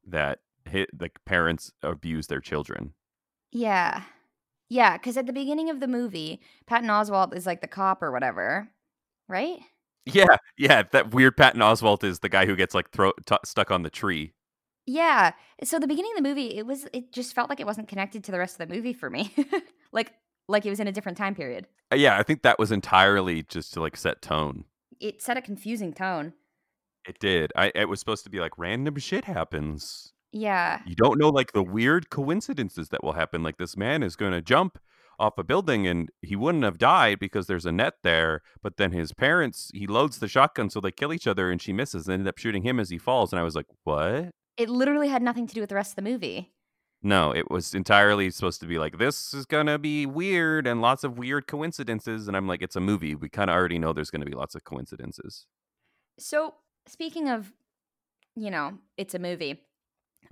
[0.07, 0.39] that
[0.71, 2.93] hi the parents abuse their children.
[3.51, 4.03] Yeah.
[4.69, 8.11] Yeah, because at the beginning of the movie, Patton Oswalt is like the cop or
[8.11, 8.69] whatever,
[9.27, 9.59] right?
[10.05, 10.83] Yeah, yeah.
[10.91, 13.89] That weird Patton Oswalt is the guy who gets like throw t- stuck on the
[13.89, 14.33] tree.
[14.89, 15.33] Yeah.
[15.63, 18.23] So the beginning of the movie, it was it just felt like it wasn't connected
[18.23, 19.31] to the rest of the movie for me.
[19.91, 20.13] like
[20.47, 21.67] like it was in a different time period.
[21.91, 24.65] Uh, yeah, I think that was entirely just to like set tone.
[24.99, 26.33] It set a confusing tone.
[27.07, 27.51] It did.
[27.55, 30.13] I it was supposed to be like random shit happens.
[30.31, 30.81] Yeah.
[30.87, 33.43] You don't know like the weird coincidences that will happen.
[33.43, 34.79] Like this man is going to jump
[35.19, 38.41] off a building and he wouldn't have died because there's a net there.
[38.63, 41.73] But then his parents, he loads the shotgun so they kill each other and she
[41.73, 43.31] misses and ended up shooting him as he falls.
[43.31, 44.31] And I was like, what?
[44.59, 46.51] It literally had nothing to do with the rest of the movie.
[47.01, 51.05] No, it was entirely supposed to be like this is gonna be weird and lots
[51.05, 53.15] of weird coincidences, and I'm like, it's a movie.
[53.15, 55.45] We kind of already know there's gonna be lots of coincidences.
[56.19, 56.55] So,
[56.87, 57.53] speaking of,
[58.35, 59.61] you know, it's a movie.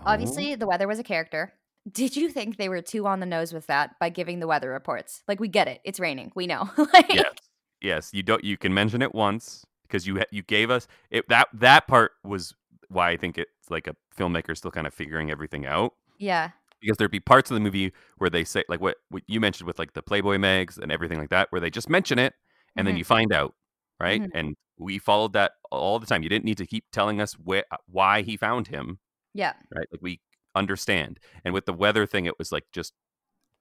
[0.02, 1.54] Oh, Obviously, the weather was a character.
[1.92, 4.70] Did you think they were too on the nose with that by giving the weather
[4.70, 5.24] reports?
[5.26, 5.80] Like, we get it.
[5.86, 6.34] It's raining.
[6.36, 6.70] We know.
[6.94, 7.34] like, yes,
[7.80, 8.10] yes.
[8.14, 8.44] You don't.
[8.44, 11.30] You can mention it once because you you gave us it.
[11.30, 12.54] That that part was
[12.90, 15.94] why I think it's like a filmmaker still kind of figuring everything out.
[16.18, 16.52] Yeah.
[16.82, 19.68] Because there'd be parts of the movie where they say like what, what you mentioned
[19.68, 22.34] with like the Playboy mags and everything like that, where they just mention it
[22.76, 23.00] and then Mhm.
[23.00, 23.56] you find out,
[24.00, 24.22] right?
[24.22, 24.32] Mhm.
[24.34, 26.22] And we followed that all the time.
[26.22, 29.00] You didn't need to keep telling us where why he found him.
[29.34, 29.54] Yeah.
[29.76, 29.88] right?
[29.92, 30.20] Like we
[30.56, 31.20] understand.
[31.46, 32.94] And with the weather thing, it was like just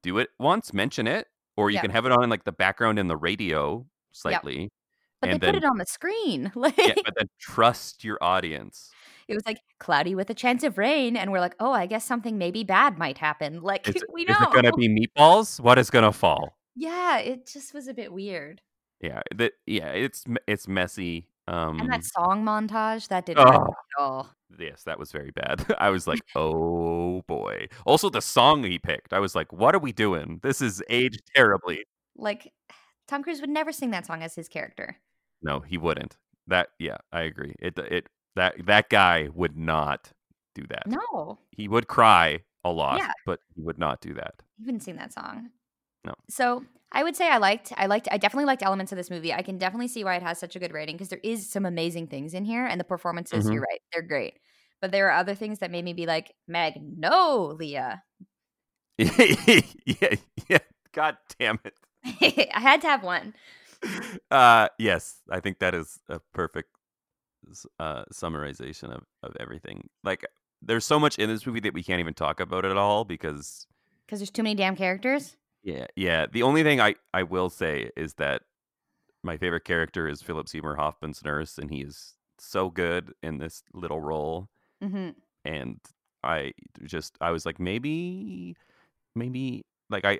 [0.02, 1.82] do it once, mention it, or you Yeah.
[1.82, 4.70] can have it on in like the background in the radio slightly.
[5.26, 6.52] But And they then- put it on the screen.
[6.56, 8.90] Like, Yeah, but then trust your audience.
[9.28, 11.16] it was like cloudy with a chance of rain.
[11.16, 13.60] And we're like, oh, I guess something maybe bad might happen.
[13.62, 14.34] Like, Is, we know.
[14.34, 15.60] is it gonna be meatballs?
[15.60, 16.56] What is gonna fall?
[16.74, 17.18] Yeah.
[17.18, 18.60] It just was a bit weird.
[19.00, 21.28] Yeah, that yeah, it's it's messy.
[21.48, 24.30] Um, And that song montage, that didn't oh, at all.
[24.58, 25.64] yes, that was very bad.
[25.78, 27.68] I was like, oh boy.
[27.84, 30.40] Also, the song he picked, I was like, what are we doing?
[30.42, 31.84] This is aged terribly.
[32.16, 32.52] Like,
[33.06, 34.96] Tom Cruise would never sing that song as his character.
[35.42, 36.16] No, he wouldn't.
[36.46, 37.54] That yeah, I agree.
[37.60, 40.12] It it that that guy would not
[40.54, 40.86] do that.
[40.86, 41.38] No.
[41.50, 43.12] He would cry a lot, Yeah.
[43.24, 44.34] but he would not do that.
[44.58, 45.50] He wouldn't sing that song.
[46.04, 46.14] No.
[46.30, 49.32] So I would say I liked, I liked, I definitely liked elements of this movie.
[49.34, 51.66] I can definitely see why it has such a good rating because there is some
[51.66, 53.44] amazing things in here, and the performances.
[53.46, 53.54] Mhm.
[53.54, 54.38] You're right, they're great.
[54.80, 58.02] But there are other things that made me be like, Magnolia.
[58.98, 60.14] yeah,
[60.48, 60.58] yeah.
[60.92, 61.74] God damn it.
[62.54, 63.34] I had to have one.
[64.30, 66.70] Uh yes, I think that is a perfect
[67.78, 69.88] uh summarization of of everything.
[70.04, 70.24] Like
[70.62, 73.66] there's so much in this movie that we can't even talk about at all because
[74.06, 75.36] Because there's too many damn characters.
[75.62, 76.26] yeah, yeah.
[76.30, 78.42] The only thing I I will say is that
[79.22, 83.62] my favorite character is Philip Seymour Hoffman's nurse and he is so good in this
[83.72, 84.48] little role
[84.82, 85.10] hmm
[85.44, 85.80] and
[86.22, 86.52] I
[86.84, 88.56] just I was like maybe
[89.14, 90.18] maybe like I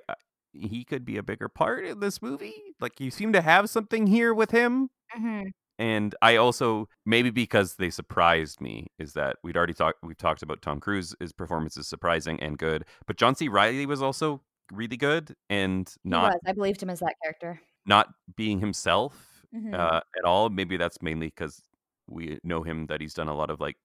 [0.59, 2.75] he could be a bigger part in this movie.
[2.79, 4.89] Like you seem to have something here with him.
[5.11, 5.43] hmm
[5.79, 10.41] And I also maybe because they surprised me is that we'd already talked we've talked
[10.43, 13.47] about Tom Cruise his performance is surprising and good, but John C.
[13.49, 14.41] Reilly was also
[14.73, 16.39] really good and not was.
[16.45, 17.61] I believed him as that character.
[17.85, 19.73] not being himself Mhm.
[19.73, 20.49] uh, at all.
[20.49, 21.61] Maybe that's mainly because
[22.07, 23.77] we know him that he's done a lot of like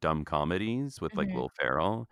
[0.00, 1.34] dumb comedies with like Mhm.
[1.34, 2.08] Will Ferrell,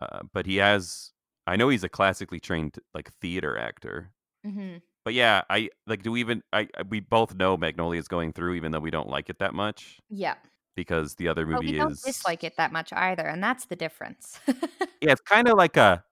[0.00, 1.13] uh, but he has.
[1.46, 4.10] I know he's a classically trained like theater actor,
[4.44, 6.02] hmm but yeah, I like.
[6.02, 6.42] Do we even?
[6.52, 9.38] I I- we both know Magnolia is going through, even though we don't like it
[9.40, 10.36] that much Yeah.
[10.76, 13.76] because the other movie we don't is dislike it that much either, and that's the
[13.76, 14.40] difference.
[14.48, 16.02] Yeah, it's kind of like a,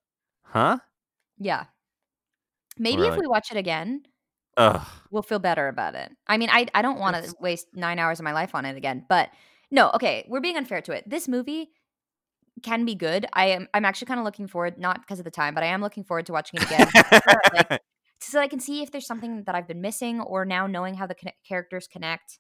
[0.45, 0.77] huh?
[1.39, 1.65] yeah.
[2.79, 4.03] Maybe if like- we watch it again,
[4.59, 4.87] Ugh.
[5.11, 6.11] we'll feel better about it.
[6.27, 8.77] I mean, I I don't want to waste nine hours of my life on it
[8.77, 9.31] again, but
[9.71, 11.09] no, okay, we're being unfair to it.
[11.09, 11.71] This movie
[12.63, 13.27] can be good.
[13.33, 15.69] I am I'm actually kind of looking forward, not because of the time, but I
[15.69, 16.89] am looking forward to watching it again.
[17.53, 17.81] like,
[18.21, 21.07] so I can see if there's something that I've been missing, or now knowing how
[21.07, 22.39] the conne- characters connect,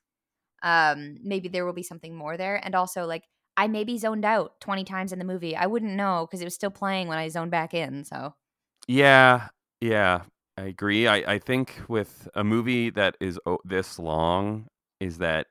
[0.62, 2.60] um, maybe there will be something more there.
[2.64, 3.24] And also, like,
[3.56, 5.56] I maybe zoned out 20 times in the movie.
[5.56, 8.04] I wouldn't know because it was still playing when I zoned back in.
[8.04, 8.34] So
[8.88, 9.48] yeah,
[9.80, 10.22] yeah,
[10.56, 11.06] I agree.
[11.06, 14.68] I I think with a movie that is o- this long,
[15.00, 15.46] is that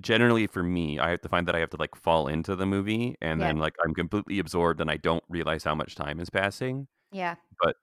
[0.00, 2.66] generally for me, I have to find that I have to like fall into the
[2.66, 3.42] movie, and Yeah.
[3.42, 6.88] then like I'm completely absorbed, and I don't realize how much time is passing.
[7.10, 7.76] yeah, But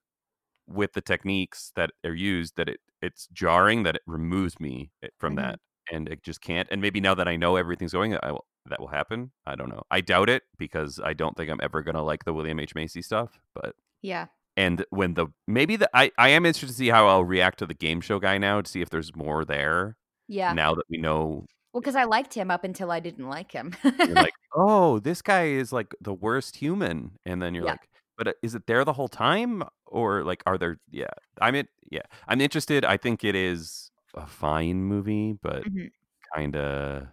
[0.68, 5.10] with the techniques that are used that it it's jarring that it removes me eh,
[5.20, 5.36] from Mhm.
[5.36, 5.60] that
[5.92, 8.80] and it just can't and maybe now that i know everything's going I will, that
[8.80, 11.96] will happen i don't know i doubt it because i don't think i'm ever going
[11.96, 16.12] to like the william h macy stuff but yeah, and when the maybe the i
[16.18, 18.70] i am interested to see how i'll react to the game show guy now to
[18.70, 19.98] see if there's more there
[20.28, 20.58] yeah.
[20.58, 23.74] now that we know Well, because I liked him up until I didn't like him.
[23.84, 27.72] you're like oh this guy is like the worst human and then you're Yeah.
[27.72, 31.08] like but uh, is it there the whole time or like are there yeah
[31.42, 35.92] i'm in yeah i'm interested i think it is a fine movie but Mhm.
[36.36, 37.08] kind of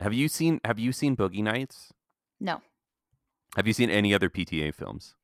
[0.00, 1.92] have you seen have you seen boogie nights
[2.40, 2.60] no.
[3.56, 5.14] have you seen any other pta films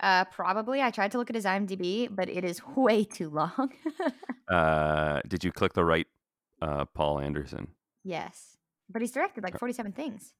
[0.00, 0.82] Uh, probably.
[0.82, 3.70] I tried to look at his IMDb, but it is way too long.
[4.50, 6.08] uh did you click the right
[6.60, 7.68] uh paul anderson
[8.04, 8.56] yes,
[8.88, 10.32] but he's directed like forty-seven things.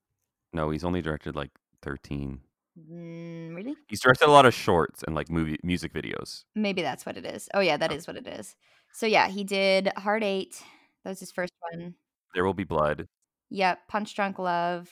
[0.52, 1.50] no he's only directed like
[1.82, 2.40] 13
[2.78, 3.76] Mm, really?
[3.86, 7.24] he's directed a lot of shorts and like movie music videos Maybe that's what it
[7.24, 7.48] is.
[7.54, 8.56] Oh yeah, that is what it is.
[8.92, 10.60] So yeah, he did Hard Eight.
[11.04, 11.94] That was his first one.
[12.34, 13.06] there will be blood
[13.50, 14.90] Yep, Punch Drunk Love,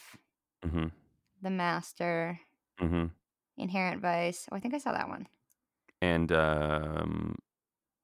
[0.62, 0.86] hmm
[1.42, 2.38] The Master,
[2.78, 3.06] hmm
[3.56, 4.46] Inherent Vice.
[4.52, 5.26] Oh, I think I saw that one.
[6.00, 7.34] and um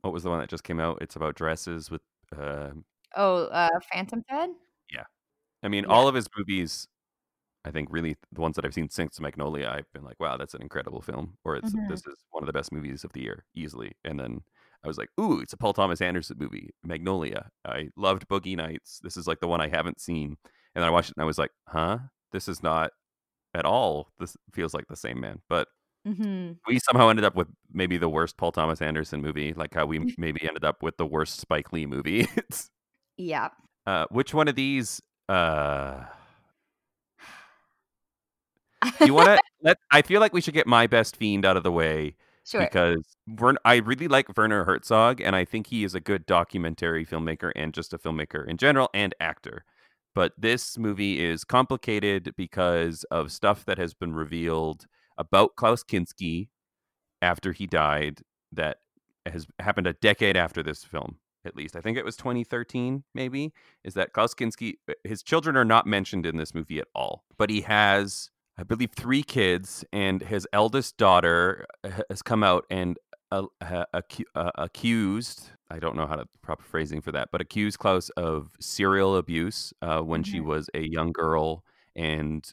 [0.03, 2.03] what was the one that just came out it's about dresses with
[2.37, 2.71] uh
[3.16, 4.51] Oh, uh, Phantom Thread.
[4.92, 5.05] Yeah,
[5.62, 5.90] I mean Yeah.
[5.94, 6.87] all of his movies
[7.64, 10.55] i think really the ones that i've seen since magnolia i've been like wow that's
[10.55, 11.88] an incredible film or it's Mhm.
[11.88, 14.40] this is one of the best movies of the year easily and then
[14.85, 19.01] i was like ooh it's a paul thomas anderson movie magnolia i loved boogie nights
[19.03, 20.37] this is like the one i haven't seen
[20.75, 21.99] and then i watched it and i was like huh
[22.33, 22.92] this is not
[23.55, 25.68] at all this feels like the same man but
[26.07, 26.53] Mm-hmm.
[26.68, 29.99] we somehow ended up with maybe the worst Paul Thomas Anderson movie, like how we
[30.18, 32.21] maybe ended up with the worst Spike Lee movie.
[32.38, 32.71] It's-
[33.19, 33.49] Yeah.
[33.87, 35.03] uh, which one of these?
[35.29, 36.05] Uh,
[39.01, 39.77] you want to let?
[39.91, 42.15] I feel like we should get my best fiend out of the way
[42.47, 42.61] sure.
[42.61, 47.05] because Vern, I really like Werner Herzog, and I think he is a good documentary
[47.05, 49.65] filmmaker and just a filmmaker in general and actor.
[50.15, 56.49] But this movie is complicated because of stuff that has been revealed about Klaus Kinski
[57.21, 58.79] after he died that
[59.27, 63.53] has happened a decade after this film at least i think it was 2013 maybe
[63.85, 64.74] is that klaus kinski
[65.05, 68.90] his children are not mentioned in this movie at all but he has i believe
[68.96, 72.98] three kids and his eldest daughter uh, has come out and
[73.31, 77.40] uh, uh, acu- uh, accused i don't know how to proper phrasing for that but
[77.40, 80.44] accused klaus of serial abuse uh, when she Mhm.
[80.46, 81.62] was a young girl
[81.94, 82.53] and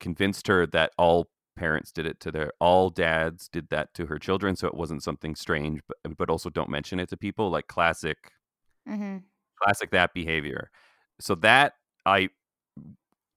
[0.00, 1.28] convinced her that all
[1.60, 5.02] parents did it to their all dads did that to her children so it wasn't
[5.02, 8.16] something strange but but also don't mention it to people like classic
[8.88, 9.18] mm-hmm.
[9.62, 10.70] classic that behavior
[11.20, 11.74] so that
[12.06, 12.30] i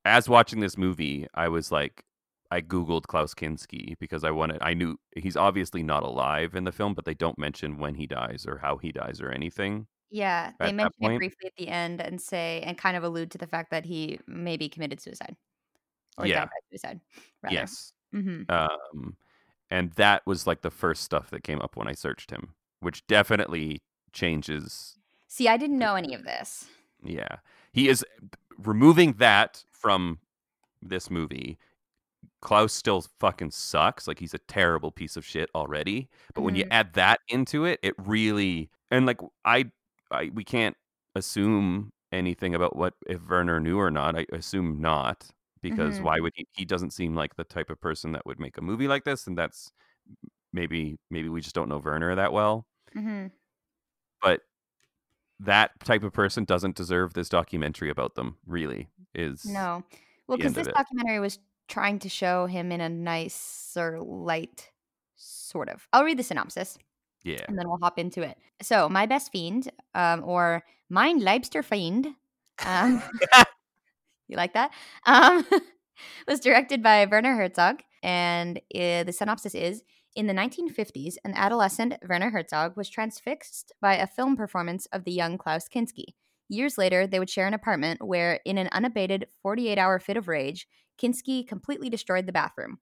[0.05, 2.05] as watching this movie i was like
[2.49, 6.71] i googled klaus kinski because i wanted i knew he's obviously not alive in the
[6.71, 10.51] film but they don't mention when he dies or how he dies or anything Yeah,
[10.59, 13.47] they mention it briefly at the end and say and kind of allude to the
[13.47, 15.35] fact that he maybe committed suicide
[16.17, 16.41] or Yeah.
[16.41, 16.99] died by suicide.
[17.41, 17.55] Rather.
[17.55, 18.43] yes Mm-hmm.
[18.51, 19.17] um
[19.69, 23.05] and that was like the first stuff that came up when i searched him which
[23.07, 24.97] definitely changes
[25.27, 26.67] See, I didn't know any of this.
[27.03, 27.37] Yeah.
[27.71, 28.05] He is
[28.59, 30.19] removing that from
[30.79, 31.57] this movie.
[32.39, 34.07] Klaus still fucking sucks.
[34.07, 36.07] Like he's a terrible piece of shit already.
[36.35, 36.71] But when you Mhm.
[36.71, 39.71] add that into it, it really and like I
[40.11, 40.77] I we can't
[41.15, 44.15] assume anything about what if Werner knew or not.
[44.15, 45.31] I assume not
[45.63, 46.03] because Mhm.
[46.03, 48.61] why would he he doesn't seem like the type of person that would make a
[48.61, 49.71] movie like this and that's
[50.51, 53.27] maybe maybe we just don't know Werner that well Mm-hmm.
[54.21, 54.41] but
[55.39, 59.83] that type of person doesn't deserve this documentary about them really is No.
[60.27, 64.71] Well, because this documentary was trying to show him in a nicer light,
[65.15, 65.87] sort of.
[65.91, 66.77] I'll read the synopsis.
[67.23, 67.43] Yeah.
[67.47, 68.37] and then we'll hop into it.
[68.61, 72.07] So, My Best Fiend, um, or Mein Leibster Fiend,
[72.65, 73.01] um,
[74.33, 74.71] you like that?
[75.05, 75.45] Um,
[76.27, 79.83] was directed by Werner Herzog, and uh, the synopsis is
[80.15, 85.11] In the 1950s, an adolescent, Werner Herzog, was transfixed by a film performance of the
[85.11, 86.15] young Klaus Kinski.
[86.49, 90.27] Years later, they would share an apartment where, in an unabated 48 hour fit of
[90.27, 90.67] rage,
[91.01, 92.79] Kinski completely destroyed the bathroom.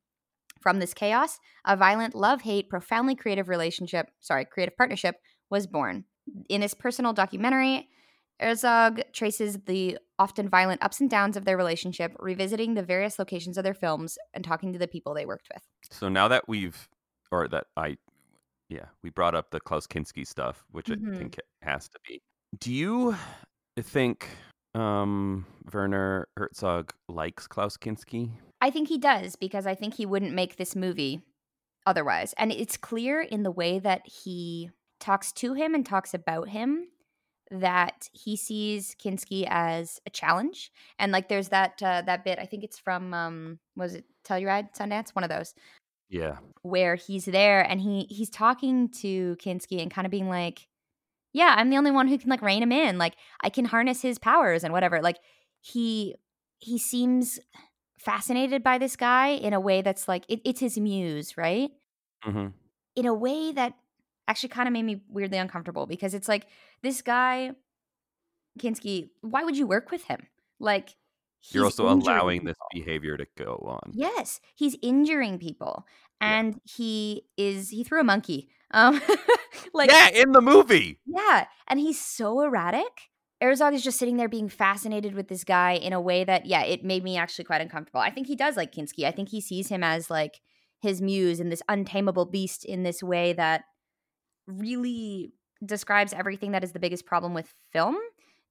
[0.59, 5.15] From this chaos, a violent love hate, profoundly creative relationship, sorry, creative partnership
[5.49, 6.05] was born.
[6.49, 7.89] In this personal documentary,
[8.41, 13.57] Herzog traces the often violent ups and downs of their relationship, revisiting the various locations
[13.57, 15.63] of their films and talking to the people they worked with.
[15.91, 16.87] So now that we've,
[17.31, 17.97] or that I,
[18.69, 21.15] yeah, we brought up the Klaus Kinski stuff, which Mhm.
[21.15, 22.21] I think it has to be.
[22.59, 23.15] Do you
[23.79, 24.27] think
[24.73, 28.31] um Werner Herzog likes Klaus Kinski?
[28.61, 31.21] I think he does because I think he wouldn't make this movie
[31.85, 32.33] otherwise.
[32.37, 34.69] And it's clear in the way that he
[34.99, 36.87] talks to him and talks about him
[37.51, 40.71] that he sees Kinski as a challenge.
[40.99, 44.75] And like there's that uh, that bit, I think it's from um was it Telluride
[44.75, 45.53] Sundance, one of those,
[46.09, 46.39] Yeah.
[46.63, 50.67] where he's there and he he's talking to Kinski and kind of being like,
[51.33, 52.97] "Yeah, I'm the only one who can like rein him in.
[52.99, 55.19] Like I can harness his powers and whatever." Like
[55.61, 56.15] he
[56.59, 57.39] he seems
[57.99, 61.71] fascinated by this guy in a way that's like it, it's his muse, right?
[62.23, 62.53] hmm
[62.95, 63.73] In a way that
[64.31, 66.47] actually kind of made me weirdly uncomfortable because it's like
[66.81, 67.51] this guy
[68.59, 70.27] Kinski, why would you work with him?
[70.59, 70.95] Like
[71.51, 73.91] You're also allowing this behavior to go on.
[73.93, 75.85] Yes, he's injuring people,
[76.21, 76.39] Yeah.
[76.39, 78.49] and he is he threw a monkey.
[78.71, 79.01] Um,
[79.73, 80.99] like yeah, in the movie.
[81.05, 83.09] yeah, and he's so erratic.
[83.41, 86.61] Herzog is just sitting there being fascinated with this guy in a way that yeah,
[86.63, 87.99] it made me actually quite uncomfortable.
[88.01, 89.05] I think he does like Kinski.
[89.05, 90.41] I think he sees him as like
[90.81, 93.63] his muse and this untamable beast in this way that
[94.47, 95.33] really
[95.65, 97.97] describes everything that is the biggest problem with film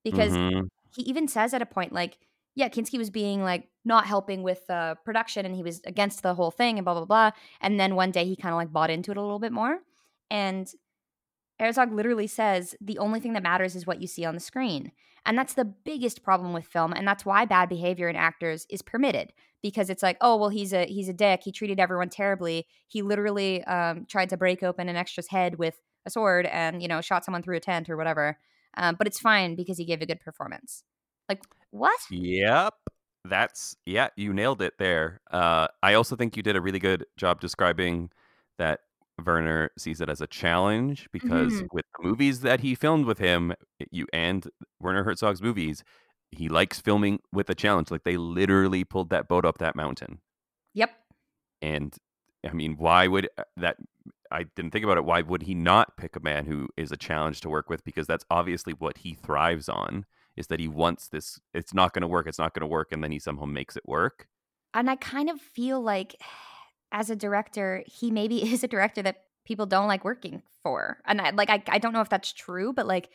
[0.04, 0.68] because Mhm.
[0.94, 2.18] he even says at a point like
[2.54, 6.34] yeah kinski was being like not helping with uh, production and he was against the
[6.34, 7.30] whole thing and blah blah blah.
[7.60, 9.78] And then one day he kind of like bought into it a little bit more.
[10.30, 10.70] And
[11.58, 14.92] Herzog literally says the only thing that matters is what you see on the screen.
[15.26, 18.82] And that's the biggest problem with film and that's why bad behavior in actors is
[18.82, 19.32] permitted
[19.62, 23.02] because it's like oh well he's a he's a dick he treated everyone terribly he
[23.02, 27.00] literally um, tried to break open an extra's head with a sword and you know
[27.00, 28.38] shot someone through a tent or whatever
[28.76, 30.84] um, but it's fine because he gave a good performance
[31.28, 32.74] like what Yep.
[33.24, 35.20] That's yeah, you nailed it there.
[35.30, 38.10] Uh I also think you did a really good job describing
[38.58, 38.80] that
[39.24, 41.68] Werner sees it as a challenge because Mhm.
[41.72, 43.52] with the movies that he filmed with him,
[43.90, 44.48] you and
[44.80, 45.84] Werner Herzog's movies,
[46.32, 47.90] he likes filming with a challenge.
[47.90, 50.20] Like they literally pulled that boat up that mountain.
[50.74, 50.90] yep
[51.62, 51.94] And
[52.48, 53.76] I mean, why would uh, that?
[54.32, 55.04] I didn't think about it.
[55.04, 57.82] Why would he not pick a man who is a challenge to work with?
[57.84, 60.06] Because that's obviously what he thrives on.
[60.36, 61.40] Is that he wants this?
[61.52, 62.26] It's not going to work.
[62.28, 64.28] It's not going to work, and then he somehow makes it work.
[64.74, 66.16] and i kind of feel like
[66.92, 71.20] as a director he maybe is a director that people don't like working for and
[71.20, 73.08] I, like I, I don't know if that's true but like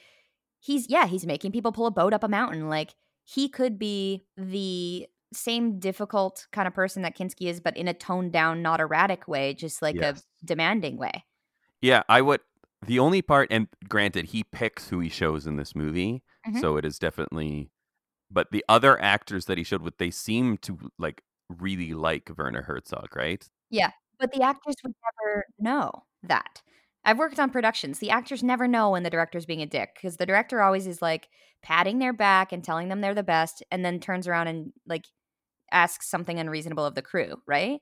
[0.60, 2.96] he's yeah he's making people pull a boat up a mountain like
[3.26, 7.94] he could be the same difficult kind of person that kinski is but in a
[7.94, 10.04] toned down not erratic way just like Yes.
[10.04, 11.26] a demanding way
[11.82, 12.42] Yeah, I would.
[12.86, 16.62] The only part, and granted, he picks who he shows in this movie, Mhm.
[16.62, 17.72] so it is definitely.
[18.32, 22.64] But the other actors that he showed with, they seem to like really like Werner
[22.64, 23.48] Herzog, right?
[23.72, 26.62] Yeah, but the actors would never know that.
[27.06, 28.00] I've worked on productions.
[28.00, 31.02] The actors never know when the director's being a dick because the director always is
[31.02, 31.30] like
[31.62, 35.06] patting their back and telling them they're the best and then turns around and like
[35.72, 37.80] asks something unreasonable of the crew, right?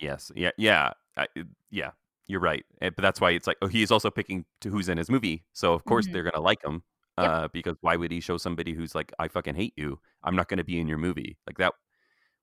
[0.00, 0.30] Yes.
[0.34, 0.50] Yeah.
[0.58, 0.92] Yeah.
[1.16, 1.26] I,
[1.70, 1.90] yeah.
[2.26, 2.64] You're right.
[2.80, 5.44] Eh, But that's why it's like, oh, he's also picking to who's in his movie.
[5.52, 6.12] So of course Mhm.
[6.12, 6.82] they're gonna like him.
[7.18, 7.30] Yep.
[7.30, 10.00] Uh, because why would he show somebody who's like, I fucking hate you.
[10.24, 11.38] I'm not gonna be in your movie.
[11.46, 11.74] Like that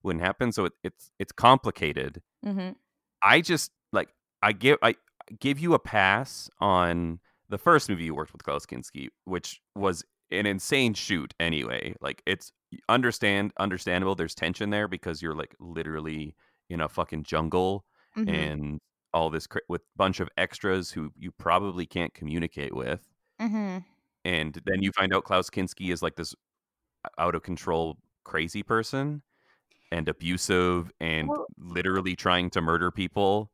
[0.04, 0.52] wouldn't happen.
[0.52, 2.22] So it, it's it's complicated.
[2.46, 2.72] Mm-hmm.
[3.24, 4.10] I just like
[4.42, 4.96] I give I
[5.40, 7.20] give you a pass on
[7.50, 11.94] the first movie you worked with Klaus Kinski, which was an insane shoot anyway.
[12.02, 12.52] Like it's
[12.90, 14.16] understand understandable.
[14.16, 16.36] There's tension there because you're like literally
[16.70, 17.86] in a fucking jungle
[18.18, 18.30] Mm-hmm.
[18.36, 18.80] and
[19.14, 23.08] all this cra- with bunch of extras who you probably can't communicate with.
[23.42, 23.78] Mm-hmm.
[24.26, 26.36] And then you find out Klaus Kinski is like this
[27.18, 29.22] out of control crazy person
[29.94, 33.50] and abusive and Well- literally trying to murder people.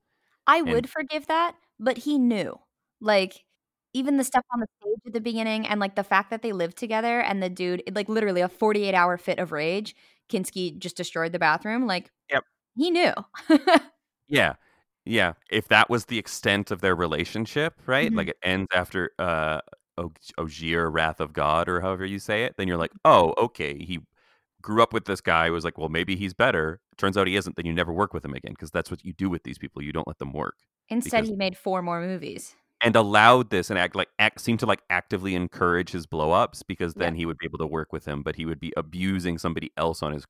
[0.47, 2.59] I And- would forgive that, but he knew.
[3.01, 3.43] Like
[3.93, 6.51] even the stuff on the stage at the beginning and like the fact that they
[6.53, 9.95] lived together and the dude like literally a 48 hour fit of rage,
[10.29, 11.85] Kinski just destroyed the bathroom.
[11.87, 12.43] Like Yep.
[12.75, 13.13] he knew.
[14.27, 14.53] Yeah.
[15.05, 18.11] Yeah, if that was the extent of their relationship, right?
[18.11, 18.17] Mhm.
[18.17, 19.61] Like it ends after uh
[19.97, 23.77] O- Aguirre, Wrath of God, or however you say it, then you're like, oh, okay,
[23.83, 23.99] he
[24.61, 26.81] grew up with this guy, was like, well, maybe he's better.
[26.97, 29.13] Turns out he isn't, then you never work with him again because that's what you
[29.13, 29.81] do with these people.
[29.83, 30.55] You don't let them work.
[30.89, 32.55] Instead, Because- he made four more movies.
[32.81, 36.61] And allowed this and act like act seemed to like actively encourage his blow ups
[36.61, 39.39] because then he would be able to work with him, but he would be abusing
[39.39, 40.25] somebody else on his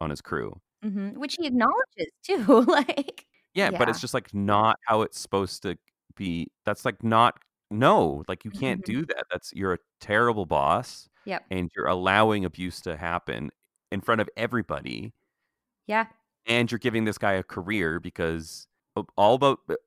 [0.00, 0.60] on his crew.
[0.82, 2.62] hmm Which he acknowledges too.
[2.62, 5.78] like, Yeah, but it's just like not how it's supposed to
[6.16, 6.48] be.
[6.64, 7.38] That's like not
[7.70, 8.84] no, like you can't Mhm.
[8.86, 9.24] do that.
[9.30, 11.44] That's you're a terrible boss yep.
[11.52, 13.50] and you're allowing abuse to happen
[13.92, 15.12] in front of everybody
[15.86, 16.06] Yeah.
[16.46, 18.66] and you're giving this guy a career because
[19.16, 19.78] all about the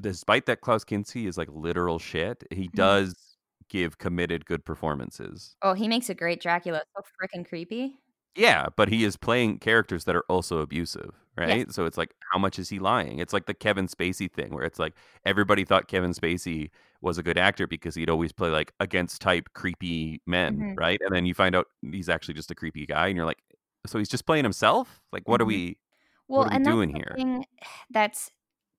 [0.00, 2.76] despite that Klaus Kinski is like literal shit, he Mm-hmm.
[2.76, 3.36] does
[3.68, 5.56] give committed good performances.
[5.62, 6.82] Oh, he makes a great Dracula.
[6.96, 7.98] So freaking creepy.
[8.36, 11.70] Yeah, but he is playing characters that are also abusive, right?
[11.72, 13.20] So it's like, how much is he lying?
[13.20, 16.70] It's like the Kevin Spacey thing, where it's like everybody thought Kevin Spacey
[17.00, 20.76] was a good actor because he'd always play like against type creepy men, Mhm.
[20.76, 21.00] right?
[21.02, 23.42] And then you find out he's actually just a creepy guy, and you're like,
[23.86, 25.00] so he's just playing himself?
[25.12, 25.48] Like, what are Mhm.
[25.48, 25.78] we?
[26.26, 27.14] Well, are we doing here?
[27.90, 28.32] that's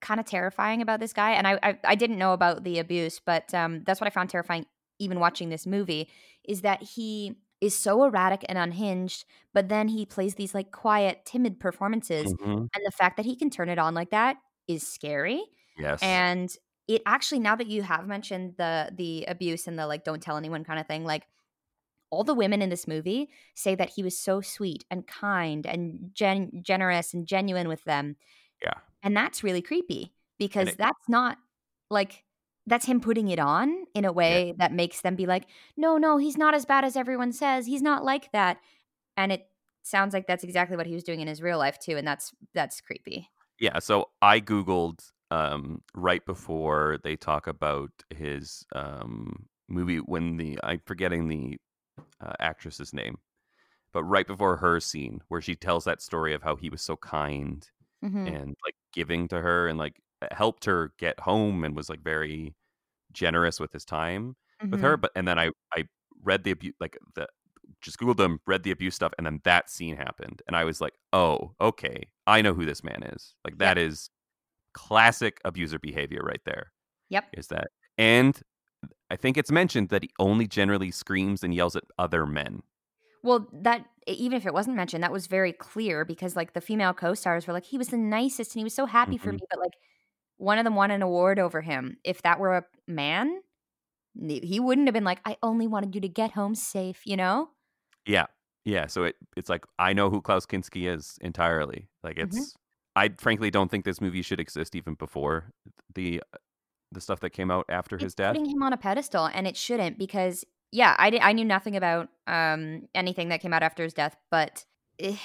[0.05, 1.31] kind of terrifying about this guy.
[1.31, 4.29] And I, I, I didn't know about the abuse, but um, that's what I found
[4.29, 4.65] terrifying
[4.99, 6.07] even watching this movie
[6.47, 11.25] is that he is so erratic and unhinged, but then he plays these like quiet,
[11.25, 12.31] timid performances.
[12.33, 12.69] Mhm.
[12.73, 14.37] And the fact that he can turn it on like that
[14.67, 15.43] is scary.
[15.77, 15.99] Yes.
[16.01, 16.55] And
[16.87, 20.37] it actually, now that you have mentioned the the abuse and the like, don't tell
[20.37, 21.25] anyone kind of thing, like
[22.11, 26.11] all the women in this movie say that he was so sweet and kind and
[26.13, 28.15] gen- generous and genuine with them.
[28.61, 28.79] Yeah.
[29.05, 31.37] And that's really creepy because it- that's not
[31.89, 32.23] like
[32.67, 35.45] that's him putting it on in a way that makes them be like,
[35.77, 37.67] no, no, he's not as bad as everyone says.
[37.67, 38.57] He's not like that.
[39.15, 39.47] And it
[39.83, 41.95] sounds like that's exactly what he was doing in his real life too.
[41.95, 43.29] And that's that's creepy.
[43.59, 50.59] Yeah, so I googled um, right before they talk about his um, movie when the
[50.63, 51.57] I'm forgetting the
[52.19, 53.19] uh, actress's name,
[53.93, 56.97] but right before her scene where she tells that story of how he was so
[56.97, 57.69] kind
[58.03, 58.27] Mhm.
[58.27, 60.01] and like giving to her and like
[60.33, 62.55] helped her get home and was like very
[63.13, 64.35] generous with his time
[64.71, 64.81] with Mhm.
[64.81, 64.97] her.
[64.97, 65.85] But and then I I
[66.23, 67.27] read the abuse like the
[67.81, 70.81] just googled them, read the abuse stuff, and then that scene happened, and I was
[70.81, 73.35] like, oh, okay, I know who this man is.
[73.45, 74.09] Like that is
[74.73, 76.71] classic abuser behavior right there.
[77.09, 77.25] Yep.
[77.33, 78.41] Is that and
[79.11, 82.63] I think it's mentioned that he only generally screams and yells at other men.
[83.25, 86.93] Well, that even if it wasn't mentioned, that was very clear because like the female
[86.93, 89.37] co-stars were like, he was the nicest and he was so happy for Mhm.
[89.39, 89.73] me, but like
[90.37, 91.97] one of them won an award over him.
[92.03, 93.41] If that were a man,
[94.19, 97.51] he wouldn't have been like, I only wanted you to get home safe, you know?
[98.05, 98.27] Yeah.
[98.65, 98.87] Yeah.
[98.87, 101.89] So it it's like I know who Klaus Kinski is entirely.
[102.03, 102.45] Like Mhm.
[102.47, 102.55] it's
[102.95, 105.51] I frankly don't think this movie should exist even before
[105.93, 106.21] the
[106.91, 108.37] the stuff that came out after his death.
[108.37, 111.75] putting him on a pedestal, and it shouldn't because yeah, I, di- I knew nothing
[111.75, 114.65] about um anything that came out after his death, but
[114.99, 115.17] eh,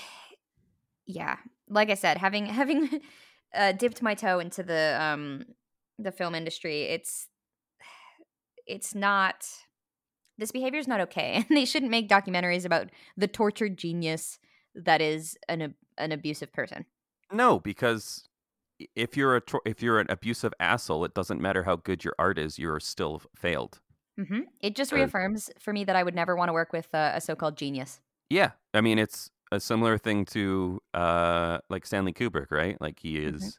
[1.06, 1.36] yeah,
[1.68, 3.00] like I said, having having
[3.54, 5.44] uh, dipped my toe into the um
[5.98, 7.28] the film industry, it's
[8.66, 9.46] it's not
[10.38, 14.38] this behavior is not okay, and they shouldn't make documentaries about the tortured genius
[14.74, 16.86] that is an an abusive person.
[17.32, 18.28] No, because
[18.96, 22.38] if you're a if you're an abusive asshole, it doesn't matter how good your art
[22.38, 23.80] is, you're still failed.
[24.18, 27.12] Hmm It just reaffirms for me that I would never want to work with uh,
[27.14, 28.00] a so-called genius.
[28.28, 32.80] Yeah, I mean it's a similar thing to uh like Stanley Kubrick, right?
[32.80, 33.26] Like he Mhm.
[33.26, 33.58] is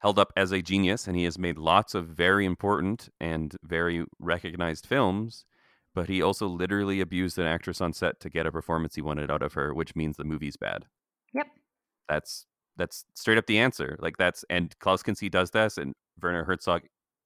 [0.00, 4.06] held up as a genius and he has made lots of very important and very
[4.20, 5.44] recognized films,
[5.94, 9.30] but he also literally abused an actress on set to get a performance he wanted
[9.30, 10.86] out of her, which means the movie's bad.
[11.32, 11.48] Yep.
[12.08, 12.46] That's
[12.76, 13.96] that's straight up the answer.
[14.00, 16.82] Like that's and Klaus Kinski does this and Werner Herzog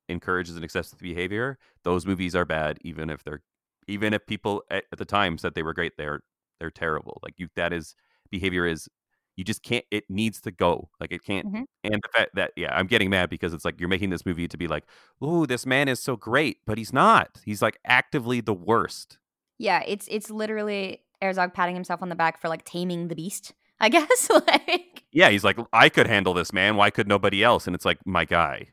[0.08, 1.58] encourages an excessive behavior.
[1.84, 3.42] Those movies are bad even if they're
[3.88, 6.20] even if people at, at the time said they were great, they're
[6.60, 7.20] they're terrible.
[7.22, 7.94] Like you that is
[8.30, 8.88] behavior is
[9.36, 10.90] you just can't it needs to go.
[11.00, 11.64] Like it can't Mhm.
[11.84, 14.46] and the fact that yeah, I'm getting mad because it's like you're making this movie
[14.48, 14.84] to be like,
[15.20, 17.40] "Oh, this man is so great," but he's not.
[17.44, 19.18] He's like actively the worst.
[19.58, 23.52] Yeah, it's it's literally Herzog patting himself on the back for like taming the beast.
[23.80, 26.76] I guess like Yeah, he's like, "I could handle this man.
[26.76, 28.72] Why could nobody else?" And it's like, "My guy."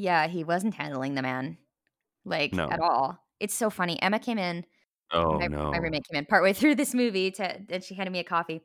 [0.00, 1.58] Yeah, he wasn't handling the man
[2.24, 2.68] like No.
[2.68, 3.18] at all.
[3.38, 4.00] It's so funny.
[4.02, 4.64] Emma came in.
[5.12, 5.70] Oh my, no.
[5.70, 8.60] my roommate came in partway through this movie to and she handed me a coffee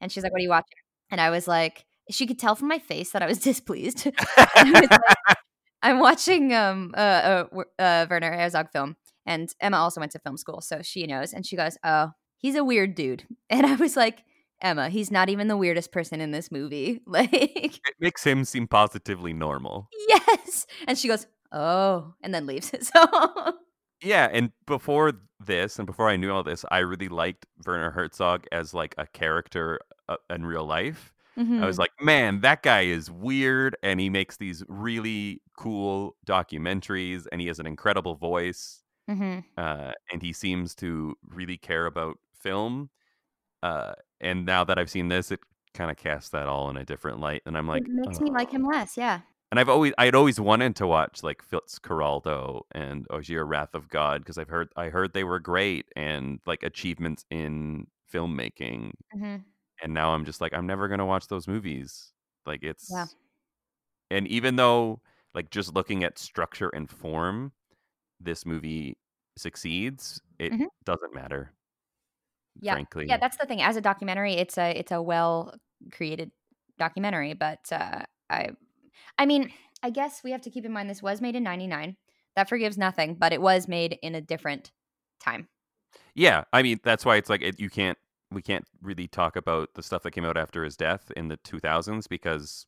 [0.00, 0.76] and she's like, "What are you watching?"
[1.10, 4.06] And I was like, she could tell from my face that I was displeased.
[4.36, 5.36] I was like,
[5.82, 7.00] I'm watching um uh,
[7.54, 11.32] uh, uh Werner Herzog film, and Emma also went to film school, so she knows.
[11.32, 14.24] And she goes, "Oh, he's a weird dude," and I was like,
[14.62, 17.00] Emma, he's not even the weirdest person in this movie.
[17.06, 19.88] Like, It makes him seem positively normal.
[20.08, 20.66] yes.
[20.86, 22.70] And she goes, oh, and then leaves.
[22.72, 23.54] It so,
[24.02, 25.12] Yeah, and before
[25.44, 29.06] this and before I knew all this, I really liked Werner Herzog as like a
[29.06, 31.12] character uh, in real life.
[31.38, 31.66] I Mhm.
[31.66, 37.40] was like, man, that guy is weird and he makes these really cool documentaries and
[37.40, 39.44] he has an incredible voice Mhm.
[39.56, 42.90] uh, and he seems to really care about film.
[43.62, 45.40] Uh, and now that I've seen this, it
[45.74, 47.42] kind of casts that all in a different light.
[47.46, 48.96] And I'm like, it makes me like "Oh." him less.
[48.96, 49.20] Yeah.
[49.50, 54.20] And I've always, I'd always wanted to watch like Fitzcarraldo and Aguirre Wrath of God
[54.22, 58.92] because I've heard, I heard they were great and like achievements in filmmaking.
[59.12, 59.50] hmm
[59.82, 62.12] And now I'm just like, I'm never gonna watch those movies.
[62.46, 63.06] Like it's, Yeah.
[64.10, 65.00] and even though
[65.34, 67.52] like just looking at structure and form,
[68.20, 68.98] this movie
[69.38, 70.22] succeeds.
[70.38, 70.68] It Mhm.
[70.84, 71.52] doesn't matter.
[72.60, 72.74] Yeah.
[72.74, 73.62] Frankly, Yeah, that's the thing.
[73.62, 75.54] As a documentary, it's a it's a well
[75.92, 76.30] created
[76.78, 78.50] documentary, but uh, I
[79.18, 79.52] I mean,
[79.82, 81.96] I guess we have to keep in mind this was made in 99.
[82.36, 84.72] That forgives nothing, but it was made in a different
[85.20, 85.48] time.
[86.14, 87.98] Yeah, I mean that's why it's like it, you can't
[88.30, 91.36] we can't really talk about the stuff that came out after his death in the
[91.38, 92.66] 2000s because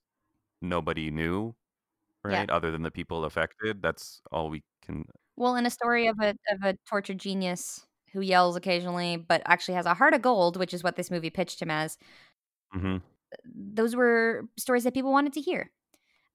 [0.62, 1.54] nobody knew,
[2.26, 2.44] Yeah.
[2.44, 2.50] right?
[2.50, 3.82] Other than the people affected.
[3.82, 5.06] That's all we can.
[5.36, 9.74] Well, in a story of a of a tortured genius who yells occasionally but actually
[9.74, 11.98] has a heart of gold, which is what this movie pitched him as.
[12.72, 12.98] hmm
[13.54, 15.70] Those were stories that people wanted to hear.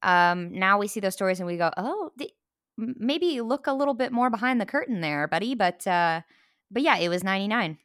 [0.04, 2.34] Um, now we see those stories and we go, "Oh, th-
[2.78, 6.22] maybe look a little bit more behind the curtain there, buddy." But uh
[6.70, 7.78] but yeah, it was 99.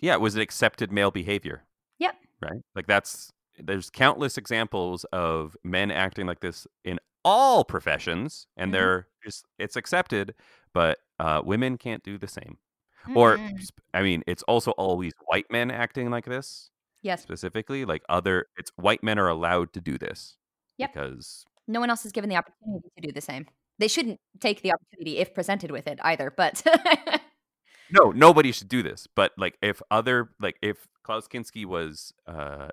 [0.00, 1.64] Yeah, it was an accepted male behavior.
[1.98, 2.14] Yep.
[2.42, 2.60] Right.
[2.74, 8.72] Like that's there's countless examples of men acting like this in all professions, and Mhm.
[8.72, 10.34] they're just it's accepted,
[10.72, 12.58] but uh, women can't do the same.
[13.14, 13.68] Or Mm-mm.
[13.94, 16.70] I mean, it's also always white men acting like this.
[17.02, 20.36] yes, specifically like other it's white men are allowed to do this
[20.78, 20.92] Yep.
[20.92, 23.46] because no one else is given the opportunity to do the same.
[23.78, 26.62] They shouldn't take the opportunity if presented with it either, but
[27.90, 32.68] no nobody should do this but like if other like if klaus kinski was uh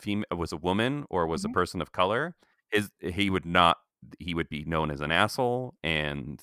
[0.00, 1.50] fem- was a woman or was Mhm.
[1.50, 2.34] a person of color
[2.72, 3.76] his he would not
[4.18, 6.42] he would be known as an asshole and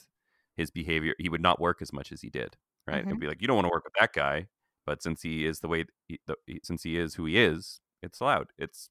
[0.55, 2.55] his behavior he would not work as much as he did
[2.87, 3.07] right Mhm.
[3.07, 4.47] it'd be like you don't want to work with that guy
[4.85, 8.19] but since he is the way he, the, since he is who he is it's
[8.21, 8.89] allowed it's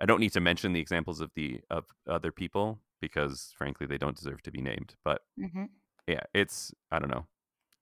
[0.00, 3.98] i don't need to mention the examples of the of other people because frankly they
[3.98, 5.70] don't deserve to be named but Mhm.
[6.08, 7.26] yeah it's i don't know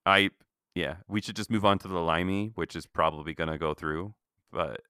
[0.05, 0.29] i
[0.75, 3.73] yeah we should just move on to the limey which is probably going to go
[3.73, 4.13] through
[4.51, 4.81] but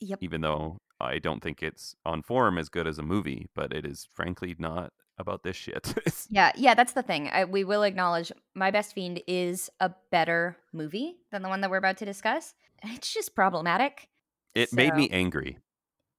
[0.00, 0.20] Yep.
[0.20, 3.86] even though i don't think it's on form as good as a movie but it
[3.86, 5.94] is frankly not about this shit
[6.30, 7.28] Yeah, yeah, that's the thing.
[7.32, 11.70] I, we will acknowledge My Best Fiend is a better movie than the one that
[11.70, 12.54] we're about to discuss.
[12.82, 14.08] It's just problematic.
[14.54, 15.58] it made me angry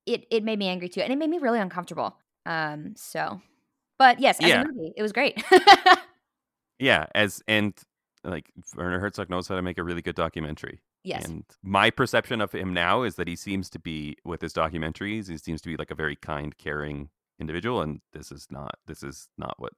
[0.05, 2.17] It it made me angry too, and it made me really uncomfortable.
[2.45, 3.41] Um, so,
[3.97, 4.61] but yes, as Yeah.
[4.61, 5.41] a movie, it was great.
[6.79, 7.73] yeah as and
[8.23, 12.41] like werner herzog knows how to make a really good documentary yes, and my perception
[12.41, 15.69] of him now is that he seems to be with his documentaries he seems to
[15.69, 17.09] be like a very kind caring
[17.39, 19.73] individual and this is not this is not what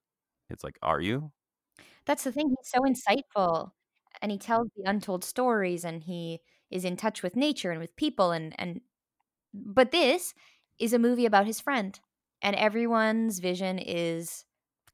[0.49, 1.31] it's like are you
[2.05, 2.49] that's the thing.
[2.49, 3.71] He's so insightful,
[4.21, 6.39] and he tells the untold stories, and he
[6.69, 8.81] is in touch with nature and with people, and and.
[9.53, 10.33] But this
[10.79, 11.99] is a movie about his friend,
[12.41, 14.45] and everyone's vision is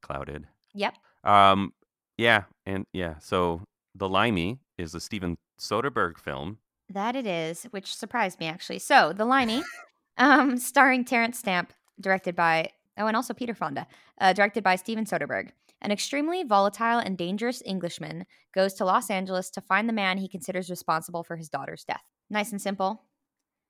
[0.01, 0.95] clouded yep.
[1.23, 1.73] Um,
[2.17, 3.15] yeah, and yeah.
[3.19, 3.61] So
[3.93, 6.57] the Limey is a Steven Soderbergh film.
[6.89, 8.79] That it is, which surprised me actually.
[8.79, 9.61] So, The Limey,
[10.17, 13.87] um, starring Terence Stamp, directed by oh, and also Peter Fonda,
[14.19, 15.51] uh, directed by Steven Soderbergh.
[15.81, 20.27] An extremely volatile and dangerous Englishman goes to Los Angeles to find the man he
[20.27, 22.03] considers responsible for his daughter's death.
[22.29, 23.03] Nice and simple.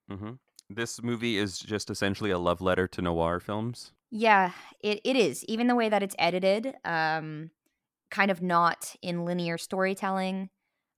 [0.09, 0.33] hmm
[0.69, 3.93] This movie is just essentially a love letter to noir films.
[4.09, 4.51] Yeah,
[4.81, 5.43] it, it is.
[5.45, 7.51] Even the way that it's edited, um,
[8.11, 10.49] kind of not in linear storytelling,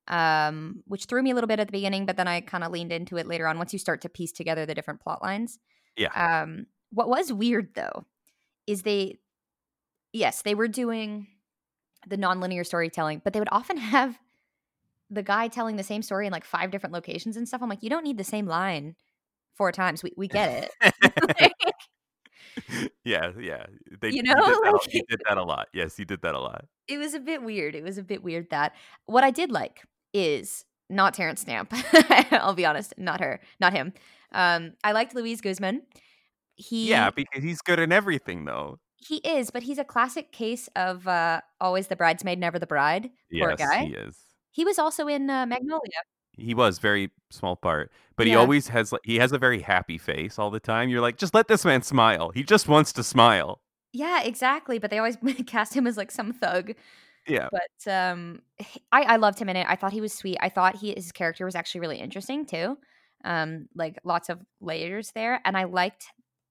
[0.07, 2.71] um, which threw me a little bit at the beginning, but then I kind of
[2.71, 5.59] leaned into it later on once you start to piece together the different plot lines.
[5.97, 6.11] Yeah.
[6.13, 8.05] Um, what was weird though
[8.67, 9.19] is they,
[10.13, 11.27] yes, they were doing
[12.07, 14.17] the nonlinear storytelling, but they would often have
[15.09, 17.61] the guy telling the same story in like five different locations and stuff.
[17.63, 18.95] I'm like, you don't need the same line
[19.55, 20.03] four times.
[20.03, 21.51] We we get it.
[23.03, 23.65] yeah, yeah.
[24.01, 25.67] They, You he know, did that, a- like- he did that a lot.
[25.73, 26.65] Yes, he did that a lot.
[26.87, 27.75] it was a bit weird.
[27.75, 28.73] It was a bit weird that
[29.05, 29.83] what I did like
[30.13, 31.71] is not Terence Stamp.
[32.31, 33.93] I'll be honest, not her, not him.
[34.31, 35.81] Um, I liked Luis Guzman.
[36.59, 38.79] He Yeah, because he's good in everything, though.
[38.97, 43.09] he is, but he's a classic case of uh, always the bridesmaid, never the bride.
[43.31, 43.85] Poor yes, guy.
[43.85, 44.17] he is.
[44.51, 46.01] He was also in uh, Magnolia.
[46.33, 49.97] He was very small part, but he always has like he has a very happy
[49.97, 50.89] face all the time.
[50.89, 52.31] You're like, just let this man smile.
[52.31, 53.61] He just wants to smile.
[53.93, 54.79] Yeah, exactly.
[54.79, 56.73] But they always cast him as like some thug.
[57.27, 57.47] Yeah.
[57.51, 58.41] But um,
[58.91, 59.65] i i loved him in it.
[59.69, 60.37] I thought he was sweet.
[60.41, 62.77] I thought he his character was actually really interesting too.
[63.23, 66.05] Um, like lots of layers there, and I liked.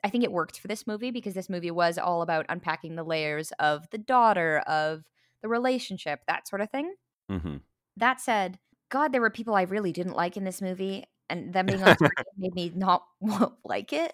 [0.04, 3.02] I think it worked for this movie because this movie was all about unpacking the
[3.04, 5.04] layers of the daughter, of
[5.42, 6.94] the relationship, that sort of thing.
[7.28, 7.56] hmm
[7.96, 8.58] That said,
[8.90, 11.94] God, there were people I really didn't like in this movie, and them being on
[11.98, 13.04] screen made me not
[13.64, 14.12] like it.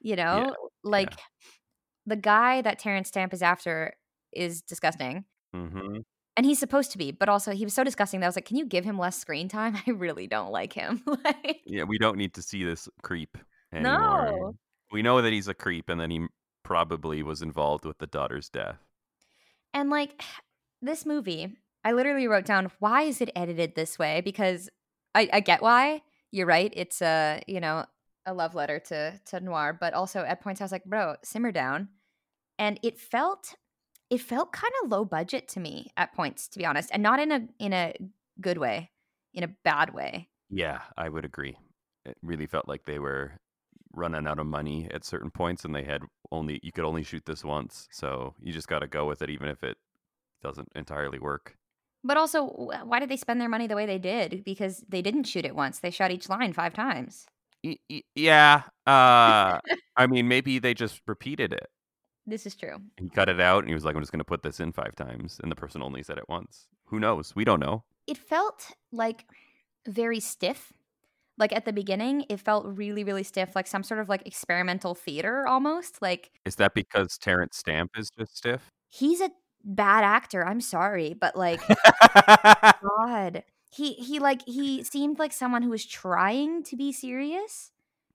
[0.00, 1.12] You know, like
[2.06, 3.94] the guy that Terence Stamp is after
[4.32, 5.24] is disgusting.
[5.52, 5.98] hmm
[6.36, 8.46] And he's supposed to be, but also he was so disgusting that I was like,
[8.46, 9.76] can you give him less screen time?
[9.86, 11.02] I really don't like him.
[11.06, 13.36] like, Yeah, we don't need to see this creep
[13.72, 14.30] anymore.
[14.30, 14.54] No.
[14.92, 16.26] We know that he's a creep and then he
[16.64, 18.78] probably was involved with the daughter's death.
[19.72, 20.22] and like
[20.82, 24.20] this movie, I literally wrote down, why is it edited this way?
[24.20, 24.68] Because
[25.14, 26.02] I, I get why.
[26.30, 26.72] You're right.
[26.76, 27.84] It's a, you know,
[28.26, 31.52] a love letter to to noir, but also at points I was like, bro, simmer
[31.52, 31.88] down.
[32.58, 33.54] And it felt
[34.10, 37.20] it felt kind of low budget to me at points, to be honest, and not
[37.20, 37.94] in a in a
[38.40, 38.90] good way,
[39.34, 40.28] in a bad way.
[40.50, 41.56] Yeah, I would agree.
[42.04, 43.32] It really felt like they were
[43.92, 47.24] running out of money at certain points and they had only you could only shoot
[47.26, 47.88] this once.
[47.90, 49.76] So you just got to go with it even if it
[50.42, 51.56] doesn't entirely work.
[52.02, 52.46] But also,
[52.84, 54.42] why did they spend their money the way they did?
[54.44, 55.80] Because they didn't shoot it once.
[55.80, 57.26] They shot each line five times.
[57.62, 58.62] Y- y- yeah.
[58.86, 59.58] Uh
[59.96, 61.66] I mean maybe they just repeated it.
[62.26, 62.76] This is true.
[62.98, 64.72] He cut it out and he was like I'm just going to put this in
[64.72, 66.66] 5 times and the person only said it once.
[66.86, 67.34] Who knows?
[67.34, 67.84] We don't know.
[68.06, 69.24] It felt like
[69.86, 70.72] very stiff.
[71.40, 74.94] Like at the beginning, it felt really, really stiff, like some sort of like experimental
[74.94, 76.00] theater almost.
[76.00, 78.70] Like Is that because Terence Stamp is just stiff?
[78.90, 79.30] he's a
[79.64, 80.46] bad actor.
[80.46, 81.60] I'm sorry, but like
[82.82, 87.70] God, he he like he seemed like someone who was trying to be serious.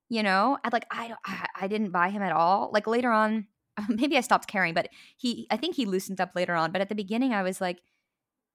[0.09, 2.69] You know, I like I don't- I, I didn't buy him at all.
[2.73, 3.47] Like later on,
[3.89, 6.71] maybe I stopped caring, but he I think he loosened up later on.
[6.71, 7.79] But at the beginning, I was like,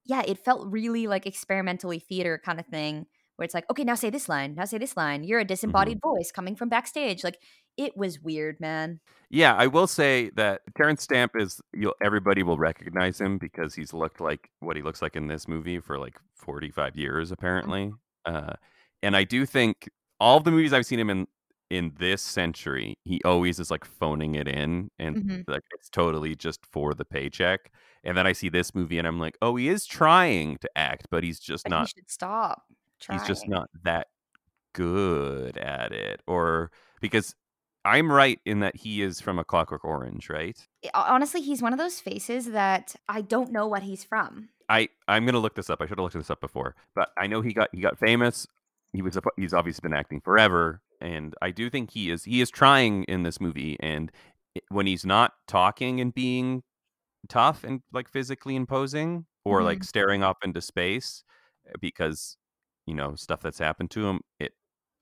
[0.05, 3.07] yeah, it felt really like experimentally theater kind of thing.
[3.41, 5.25] Where it's like, okay, now say this line, now say this line.
[5.25, 7.25] You're a disembodied voice coming from backstage.
[7.25, 7.39] Like,
[7.79, 9.01] it was weird, man.
[9.31, 13.95] Yeah, I will say that Terence Stamp is you'll everybody will recognize him because he's
[13.95, 17.93] looked like what he looks like in this movie for like 45 years apparently.
[18.27, 18.53] Uh
[19.03, 19.89] and I do think
[20.19, 21.27] all of the movies I've seen him in
[21.71, 25.45] in this century, he always is like phoning it in and Mhm.
[25.49, 27.73] like it's totally just for the paycheck.
[28.05, 31.07] And then I see this movie and I'm like, "Oh, he is trying to act,
[31.11, 32.65] but he's just But not he should stop.
[33.11, 34.09] He's just not that
[34.75, 36.71] good at it or
[37.01, 37.35] because
[37.85, 40.67] i'm right in that he is from a clockwork orange right?
[40.95, 44.49] Honestly, he's one of those faces that I don't know what he's from.
[44.69, 47.27] i i'm gonna look this up i should have looked this up before but i
[47.27, 48.47] know he got he got famous
[48.93, 52.41] he was a, he's obviously been acting forever and i do think he is he
[52.41, 54.13] is trying in this movie and
[54.69, 56.63] when he's not talking and being
[57.29, 61.23] tough and like physically imposing or like staring off into space
[61.69, 62.37] uh, because
[62.91, 64.53] you know stuff that's happened to him it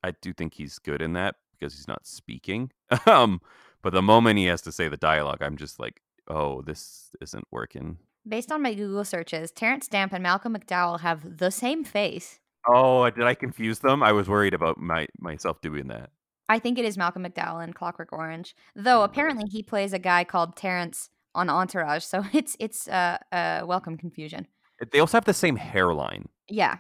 [0.05, 2.71] i do think he's good in that because he's not speaking.
[3.07, 3.41] Um
[3.83, 7.47] but the moment he has to say the dialogue i'm just like oh this isn't
[7.51, 7.99] working.
[8.27, 12.39] Based on my Google searches, Terence Stamp and Malcolm McDowell have the same face.
[12.69, 14.03] oh did i confuse them?
[14.03, 16.11] I was worried about my myself doing that.
[16.51, 20.25] I think it is Malcolm McDowell in Clockwork Orange, though apparently he plays a guy
[20.25, 24.47] called Terrence on Entourage, so it's it's uh, uh welcome confusion.
[24.93, 26.29] they also have the same hairline.
[26.49, 26.79] Yeah,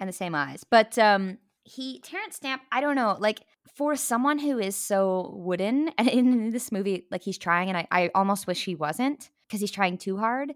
[0.00, 2.62] and the same eyes, but um, he Terence Stamp.
[2.72, 3.40] I don't know, like
[3.76, 7.86] for someone who is so wooden and in this movie, like he's trying, and I
[7.90, 10.54] I almost wish he wasn't because he's trying too hard.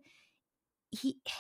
[0.91, 1.17] He.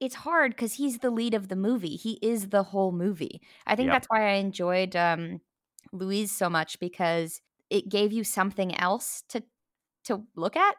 [0.00, 1.96] It's hard because he's the lead of the movie.
[1.96, 3.40] He is the whole movie.
[3.66, 3.94] I think Yep.
[3.94, 5.40] that's why I enjoyed um,
[5.92, 9.42] Luis so much because it gave you something else to
[10.06, 10.74] to look at.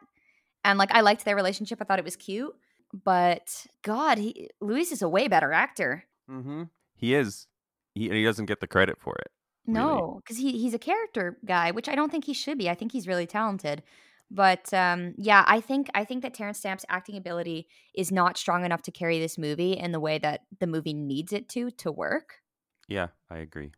[0.64, 1.78] And like I liked their relationship.
[1.80, 2.54] I thought it was cute.
[2.92, 6.04] But God, he, Luis is a way better actor.
[6.30, 6.64] Mm-hmm.
[6.94, 7.46] he is
[7.94, 9.30] he, he doesn't get the credit for it?
[9.66, 12.70] No, because he he's a character guy, which I don't think he should be.
[12.70, 13.82] I think he's really talented.
[14.30, 18.64] But um, yeah, I think I think that Terence Stamp's acting ability is not strong
[18.64, 21.90] enough to carry this movie in the way that the movie needs it to to
[21.92, 22.42] work.
[22.88, 23.72] Yeah, I agree.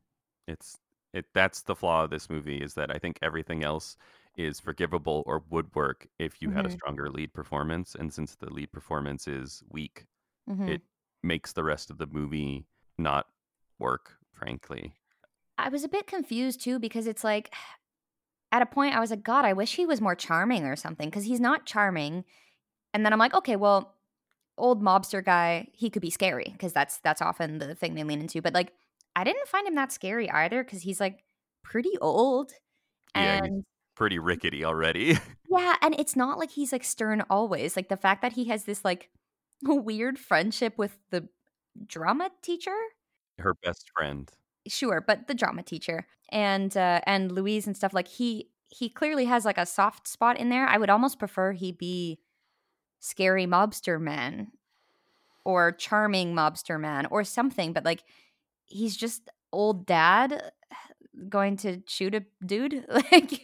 [0.46, 0.78] It's
[1.14, 3.96] it that's the flaw of this movie is that I think everything else
[4.36, 6.70] is forgivable or would work if you had a Mhm.
[6.70, 10.06] stronger lead performance and since the lead performance is weak,
[10.50, 10.72] mm-hmm.
[10.72, 10.82] it
[11.22, 12.66] makes the rest of the movie
[12.96, 13.26] not
[13.78, 14.94] work, frankly.
[15.56, 17.52] I was a bit confused too because it's like
[18.52, 21.08] at a point I was like, God, I wish he was more charming or something
[21.08, 22.24] because he's not charming.
[22.94, 23.94] And then I'm like, okay, well,
[24.56, 28.20] old mobster guy, he could be scary because that's that's often the thing they lean
[28.20, 28.42] into.
[28.42, 28.72] But like,
[29.14, 31.24] I didn't find him that scary either because he's like
[31.62, 32.52] pretty old,
[33.14, 33.64] Yeah, and
[33.98, 35.18] Pretty rickety already.
[35.50, 37.74] yeah, and it's not like he's like stern always.
[37.74, 39.10] Like the fact that he has this like
[39.62, 41.28] weird friendship with the
[41.86, 42.76] drama teacher,
[43.38, 44.30] Her best friend.
[44.66, 49.24] sure, but the drama teacher and uh and Luis and stuff like he he clearly
[49.24, 50.66] has like a soft spot in there.
[50.66, 52.18] I would almost prefer he be
[53.00, 54.52] scary mobster man
[55.44, 58.04] or charming mobster man or something, but like
[58.66, 60.52] he's just old dad
[61.30, 63.42] going to shoot a dude like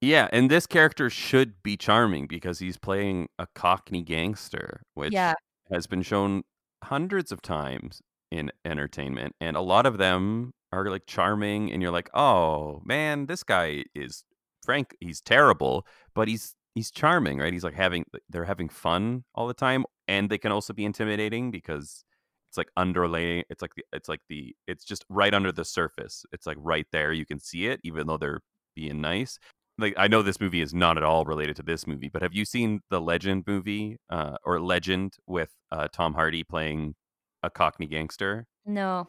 [0.00, 5.34] Yeah, and this character should be charming because he's playing a Cockney gangster, which Yeah.
[5.72, 6.44] has been shown
[6.84, 11.90] hundreds of times in entertainment, and a lot of them are like charming, and you're
[11.90, 14.24] like, oh man, this guy is
[14.64, 14.96] frank.
[15.00, 17.52] He's terrible, but he's he's charming, right?
[17.52, 21.50] He's like having they're having fun all the time, and they can also be intimidating
[21.50, 22.04] because
[22.50, 23.44] it's like underlay.
[23.50, 26.24] It's like the it's like the it's just right under the surface.
[26.32, 28.40] It's like right there, you can see it, even though they're
[28.76, 29.38] being nice
[29.78, 32.34] like I know this movie is not at all related to this movie, but have
[32.34, 36.94] you seen the Legend movie uh, or Legend with uh, Tom Hardy playing
[37.42, 38.46] a Cockney gangster?
[38.66, 39.06] no.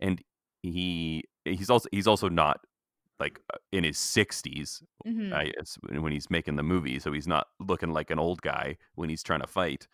[0.00, 0.20] And
[0.62, 2.60] he he's also he's also not
[3.20, 5.32] like uh, in his 60s Mhm.
[5.32, 8.76] I guess, when he's making the movie, so he's not looking like an old guy
[8.94, 9.86] when he's trying to fight.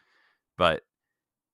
[0.59, 0.83] But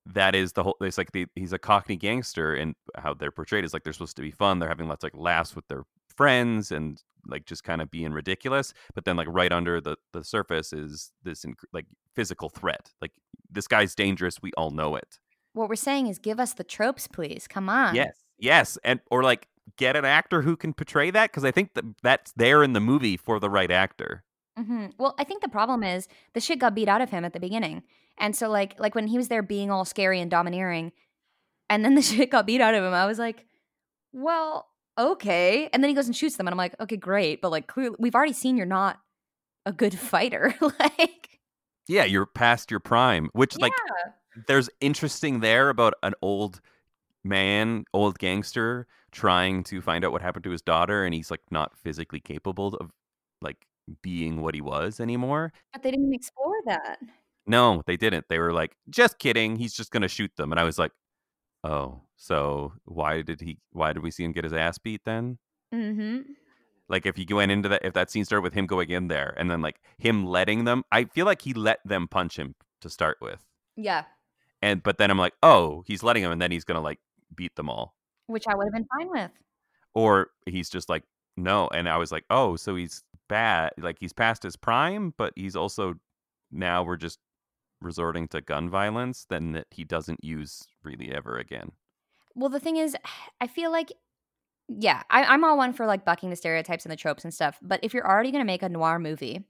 [0.06, 0.76] that is the whole.
[0.80, 4.16] It's like the, he's a Cockney gangster, and how they're portrayed is like they're supposed
[4.16, 4.58] to be fun.
[4.58, 5.84] They're having lots like laughs with their
[6.16, 8.74] friends and like just kind of being ridiculous.
[8.94, 12.90] But then like right under the the surface is this inc- like physical threat.
[13.00, 13.12] Like
[13.50, 14.42] this guy's dangerous.
[14.42, 15.18] We all know it.
[15.52, 17.46] What we're saying is give us the tropes, please.
[17.48, 17.94] Come on.
[17.94, 21.74] Yes, yes, and or like get an actor who can portray that because I think
[21.74, 24.24] that that's there in the movie for the right actor.
[24.58, 27.32] hmm Well, I think the problem is the shit got beat out of him at
[27.32, 27.82] the beginning,
[28.18, 30.92] and so like like when he was there being all scary and domineering,
[31.70, 32.92] and then the shit got beat out of him.
[32.92, 33.46] I was like,
[34.12, 34.68] well,
[34.98, 35.68] okay.
[35.72, 37.96] And then he goes and shoots them, and I'm like, okay, great, but like clearly
[37.98, 38.98] we've already seen you're not
[39.66, 40.54] a good fighter.
[40.80, 41.40] like,
[41.88, 43.72] Yeah, you're past your prime, which like
[44.46, 46.60] there's interesting there about an old
[47.22, 51.40] man, old gangster trying to find out what happened to his daughter and he's like
[51.50, 52.90] not physically capable of
[53.40, 53.64] like
[54.02, 55.52] being what he was anymore.
[55.72, 56.98] but they didn't explore that.
[57.46, 58.24] No, they didn't.
[58.28, 59.56] They were like, "Just kidding.
[59.56, 60.92] He's just going to shoot them." And I was like,
[61.64, 65.38] "Oh, so why did he why did we see him get his ass beat then?"
[65.72, 66.20] hmm
[66.88, 69.34] Like if you went into that if that scene started with him going in there
[69.38, 72.90] and then like him letting them I feel like he let them punch him to
[72.90, 73.42] start with.
[73.76, 74.04] Yeah,
[74.62, 77.00] And but then I'm like, "Oh, he's letting them and then he's going to like
[77.34, 77.96] beat them all."
[78.26, 79.30] which I would have been fine with.
[79.94, 81.04] or he's just like
[81.36, 85.32] no and i was like oh so he's bad like he's past his prime but
[85.36, 85.94] he's also
[86.52, 87.18] now we're just
[87.84, 91.70] resorting to gun violence than that he doesn't use really ever again
[92.34, 92.96] Well, the thing is,
[93.40, 93.92] I feel like,
[94.68, 97.58] yeah, I, I'm all one for like bucking the stereotypes and the tropes and stuff.
[97.62, 99.46] But if you're already going to make a noir movie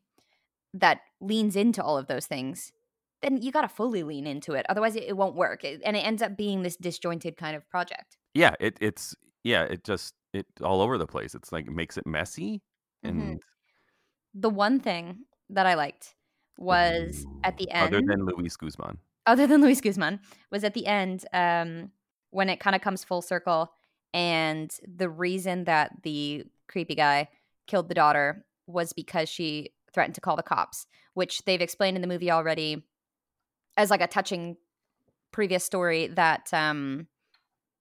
[0.75, 2.73] that leans into all of those things,
[3.23, 4.67] then you got to fully lean into it.
[4.69, 5.65] Otherwise, it, it won't work.
[5.65, 8.19] It- and it ends up being this disjointed kind of project.
[8.35, 9.15] yeah it, it's
[9.45, 12.63] yeah it just it all over the place it's like it makes it messy
[13.03, 13.41] and Mhm.
[14.35, 16.17] The one thing that I liked
[16.59, 20.87] was at the end, other than luis guzman other than Luis Guzman, was at the
[20.87, 21.91] end um,
[22.31, 23.73] when it kind of comes full circle.
[24.13, 27.29] And the reason that the creepy guy
[27.67, 32.03] killed the daughter was because she threatened to call the cops, which they've explained in
[32.03, 32.85] the movie already
[33.77, 34.57] as like a touching
[35.33, 37.09] previous story that um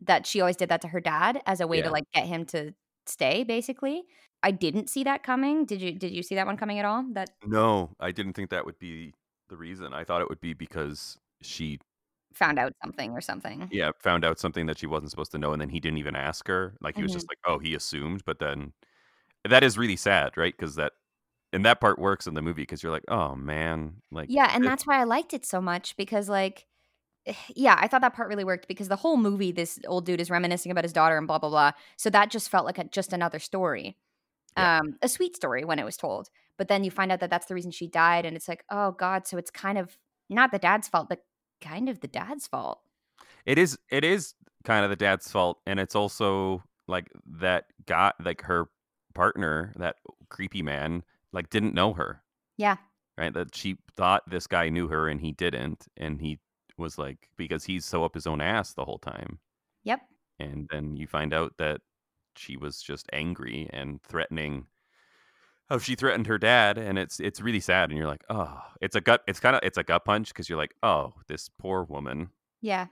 [0.02, 1.84] that she always did that to her dad as a way Yeah.
[1.84, 2.74] to like get him to
[3.06, 4.04] stay basically.
[4.44, 5.66] I didn't see that coming.
[5.66, 7.06] Did you did you see that one coming at all?
[7.14, 9.14] That no i didn't think that would be
[9.50, 11.80] the reason i thought it would be because she
[12.34, 13.70] found out something or something.
[13.72, 16.16] yeah found out something that she wasn't supposed to know and then he didn't even
[16.16, 17.48] ask her like he was just mm-hmm.
[17.50, 18.74] like oh he assumed but then
[19.48, 20.94] that is really sad right because that
[21.52, 24.66] and that part works in the movie because you're like oh man like Yeah, and
[24.66, 26.66] that's why I liked it so much because like
[27.28, 30.20] eh, yeah, I thought that part really worked because the whole movie this old dude
[30.20, 31.72] is reminiscing about his daughter and blah blah blah.
[31.98, 33.98] So that just felt like a, just another story.
[34.58, 34.68] Yeah.
[34.82, 36.30] Um a sweet story when it was told.
[36.58, 38.92] But then you find out that that's the reason she died and it's like, "Oh
[38.92, 39.98] god, so it's kind of
[40.30, 41.24] not the dad's fault, but
[41.62, 42.82] kind of the dad's fault."
[43.46, 44.34] it is it is
[44.64, 48.68] kind of the dad's fault and it's also like that got like her
[49.14, 49.98] partner that
[50.30, 52.22] creepy man like didn't know her
[52.58, 52.78] Yeah.
[53.18, 56.40] right that she thought this guy knew her and he didn't and he
[56.78, 59.40] was like because he's so up his own ass the whole time
[59.84, 60.02] Yep.
[60.40, 61.82] and then you find out that
[62.38, 64.68] she was just angry and threatening
[65.70, 68.96] Oh, she threatened her dad, and it's it's really sad, and you're like, oh, it's
[68.98, 69.24] a gut.
[69.28, 72.30] It's kind of it's a gut punch because you're like, oh, this poor woman
[72.62, 72.88] Yeah.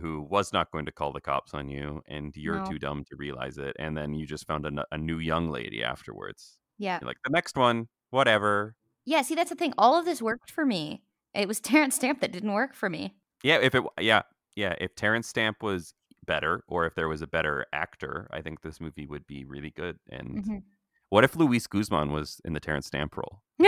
[0.00, 2.64] who was not going to call the cops on you, and you're No.
[2.64, 5.82] too dumb to realize it, and then you just found a, a new young lady
[5.82, 6.58] afterwards.
[6.78, 6.98] Yeah.
[7.00, 8.76] You're like, the next one, whatever.
[9.04, 9.22] Yeah.
[9.22, 9.74] See, that's the thing.
[9.76, 11.02] All of this worked for me.
[11.34, 13.16] It was Terence Stamp that didn't work for me.
[13.42, 14.22] Yeah, if it, yeah,
[14.54, 15.92] yeah, if Terence Stamp was
[16.26, 19.70] better, or if there was a better actor, I think this movie would be really
[19.70, 19.98] good.
[20.10, 20.62] And Mhm.
[21.08, 23.42] what if Luis Guzman was in the Terence Stamp role?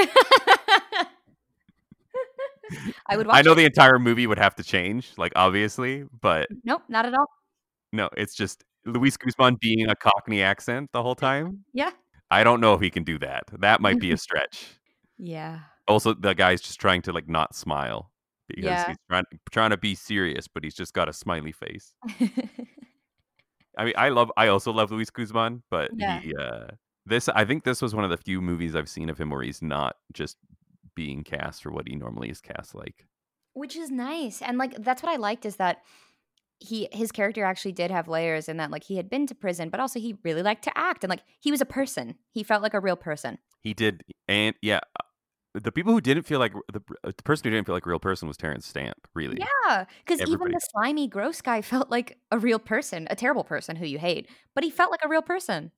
[3.11, 3.37] I would watch.
[3.37, 3.57] I know it.
[3.57, 7.27] the entire movie would have to change, like obviously, but Nope, not at all.
[7.93, 11.65] no, it's just Luis Guzman being a Cockney accent the whole time.
[11.73, 11.91] Yeah.
[12.31, 13.45] I don't know if he can do that.
[13.61, 14.67] That might be a stretch.
[15.17, 15.61] Yeah.
[15.87, 18.11] Also, the guy's just trying to like not smile
[18.49, 18.85] because Yeah.
[18.87, 21.93] he's trying trying to be serious, but he's just got a smiley face.
[23.79, 24.33] I mean, I love.
[24.37, 26.21] I also love Luis Guzman, but Yeah.
[26.21, 26.35] he.
[26.35, 26.69] Uh,
[27.07, 29.43] this, I think, this was one of the few movies I've seen of him where
[29.43, 30.37] he's not just
[30.95, 33.07] being cast for what he normally is cast like.
[33.55, 34.43] Which is nice.
[34.43, 35.79] And like that's what I liked is that
[36.61, 39.69] he his character actually did have layers in that like he had been to prison,
[39.71, 42.17] but also he really liked to act and like he was a person.
[42.33, 43.39] He felt like a real person.
[43.63, 44.81] He did, and yeah,
[45.55, 47.89] the people who didn't feel like the, uh, the person who didn't feel like a
[47.89, 49.09] real person was Terence Stamp.
[49.15, 49.85] Really, Yeah.
[50.05, 53.87] Because even the slimy, gross guy felt like a real person, a terrible person who
[53.87, 55.73] you hate, but he felt like a real person.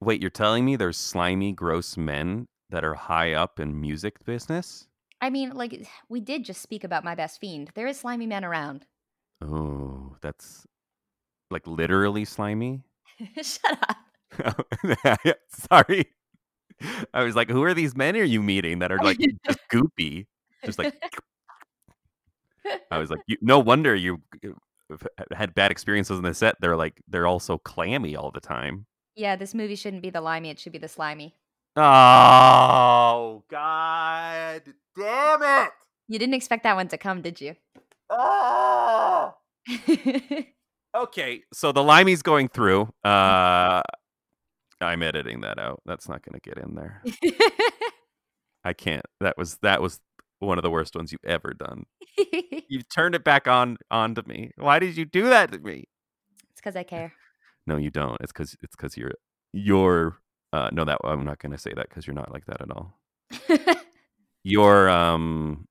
[0.00, 4.88] Wait, you're telling me there's slimy, gross men that are high up in music business?
[5.20, 7.70] I mean, like we did just speak about my best fiend.
[7.74, 8.86] There is slimy men around.
[9.40, 10.66] Oh, that's
[11.50, 12.82] like literally slimy.
[13.42, 14.66] Shut up.
[15.48, 16.06] Sorry.
[17.14, 20.26] I was like, who are these men are you meeting that are like just goopy?
[20.64, 20.94] Just like
[22.90, 24.96] I was like, you, no wonder you uh,
[25.32, 26.56] had bad experiences on the set.
[26.60, 28.86] They're like they're all so clammy all the time.
[29.14, 31.34] Yeah, this movie shouldn't be the limey, it should be the slimy.
[31.76, 34.62] Oh God
[34.96, 35.70] damn it!
[36.08, 37.56] You didn't expect that one to come, did you?
[38.10, 39.34] Oh!
[40.94, 42.92] Okay, so the limey's going through.
[43.02, 43.80] Uh
[44.82, 45.80] I'm editing that out.
[45.86, 47.02] That's not gonna get in there.
[48.64, 49.04] I can't.
[49.20, 50.00] That was that was
[50.38, 51.84] one of the worst ones you've ever done.
[52.68, 54.50] You've turned it back on onto me.
[54.56, 55.84] Why did you do that to me?
[56.50, 57.12] it's because I care.
[57.66, 58.16] No, you don't.
[58.20, 59.12] It's because it's because you're
[59.52, 60.18] you're.
[60.52, 62.98] Uh, no, that I'm not gonna say that because you're not like that at all.
[64.44, 65.66] You're um,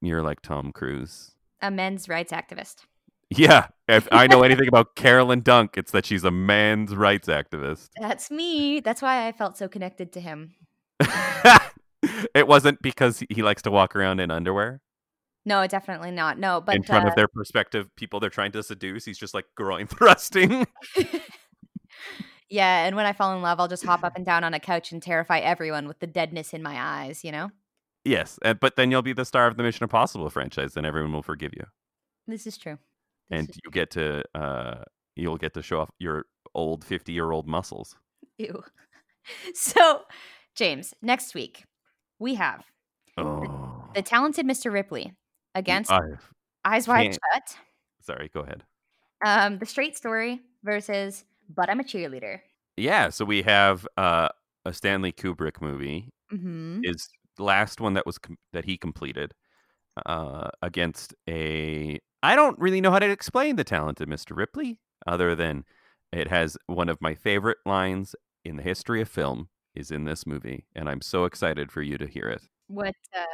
[0.00, 1.32] you're like Tom Cruise.
[1.60, 2.86] a men's rights activist.
[3.30, 7.90] Yeah, if I know anything about Carolyn Dunk, it's that she's a man's rights activist.
[8.00, 8.80] That's me.
[8.80, 10.54] That's why I felt so connected to him.
[12.34, 14.82] it wasn't because he likes to walk around in underwear
[15.46, 16.38] No, definitely not.
[16.38, 19.04] No, but in front uh, of their prospective people they're trying to seduce.
[19.04, 20.66] He's just like groin thrusting.
[22.50, 24.60] yeah, and when I fall in love, I'll just hop up and down on a
[24.60, 27.50] couch and terrify everyone with the deadness in my eyes, you know?
[28.04, 31.22] yes, but then you'll be the star of the Mission Impossible franchise, and everyone will
[31.22, 31.64] forgive you,
[32.26, 32.78] This is true.
[33.30, 34.84] And you get to uh,
[35.16, 37.96] you'll get to show off your old fifty year old muscles.
[38.38, 38.62] Ew.
[39.54, 40.00] So,
[40.56, 41.64] James, next week
[42.18, 42.64] we have
[43.18, 44.72] Oh, the talented Mr.
[44.72, 45.12] Ripley
[45.54, 46.00] against I,
[46.64, 47.56] Eyes Wide Shut.
[48.00, 48.64] sorry, go ahead.
[49.24, 51.24] Um, the Straight Story versus
[51.54, 52.40] But I'm a Cheerleader.
[52.78, 54.28] Yeah, so we have uh,
[54.64, 56.80] a Stanley Kubrick movie Mm-hmm.
[56.84, 57.08] is
[57.38, 59.34] last one that was com- that he completed
[60.06, 61.98] uh, against a.
[62.22, 64.36] I don't really know how to explain the talented Mr.
[64.36, 65.64] Ripley, other than
[66.12, 68.14] it has one of my favorite lines
[68.44, 71.96] in the history of film is in this movie, and I'm so excited for you
[71.98, 72.42] to hear it.
[72.66, 73.24] What uh,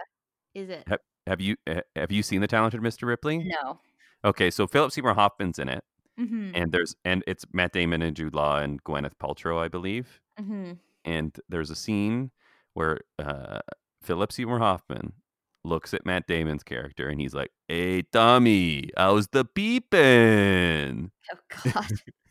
[0.55, 0.87] is it?
[1.27, 3.07] Have you uh, have you seen the talented Mr.
[3.09, 3.39] Ripley?
[3.63, 3.81] No.
[4.25, 5.83] Okay, so Philip Seymour Hoffman's in it,
[6.21, 6.53] Mm-hmm.
[6.55, 10.21] and there's and it's Matt Damon and Jude Law and Gwyneth Paltrow, I believe.
[10.41, 10.73] Mm-hmm.
[11.05, 12.31] and there's a scene
[12.75, 13.61] where uh,
[14.03, 15.13] Philip Seymour Hoffman
[15.67, 21.71] looks at Matt Damon's character and he's like, "Hey, Tommy, how's the beeping?" Oh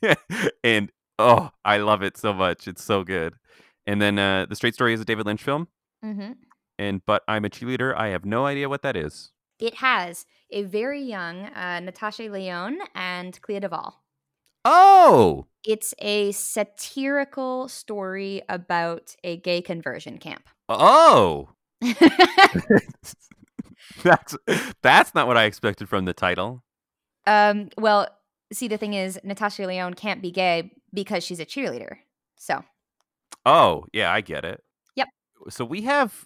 [0.03, 0.15] God.
[0.63, 2.67] and oh, I love it so much.
[2.67, 3.35] It's so good.
[3.87, 5.67] And then uh, the Straight Story is a David Lynch film.
[6.03, 6.31] mm-hmm.
[6.77, 7.95] And but I'm a cheerleader.
[7.95, 9.31] I have no idea what that is.
[9.59, 14.01] It has a very young uh, Natasha Lyonne and Clea Duvall.
[14.65, 20.49] Oh, It's a satirical story about a gay conversion camp.
[20.67, 21.49] oh,
[24.03, 24.35] that's
[24.81, 26.63] that's not what I expected from the title.
[27.27, 28.07] um, well,
[28.53, 31.97] see, the thing is, Natasha Lyonne can't be gay because she's a cheerleader.
[32.37, 32.63] So,
[33.45, 34.63] Oh, yeah, I get it.
[34.95, 35.07] Yep.
[35.49, 36.25] So we have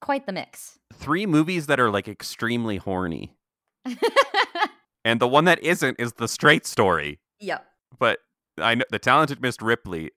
[0.00, 0.78] quite the mix.
[0.94, 3.36] three movies that are like extremely horny.
[5.04, 7.18] And the one that isn't is the straight story.
[7.40, 7.66] yep.
[7.98, 8.20] But
[8.58, 10.12] I know the talented Miss Ripley,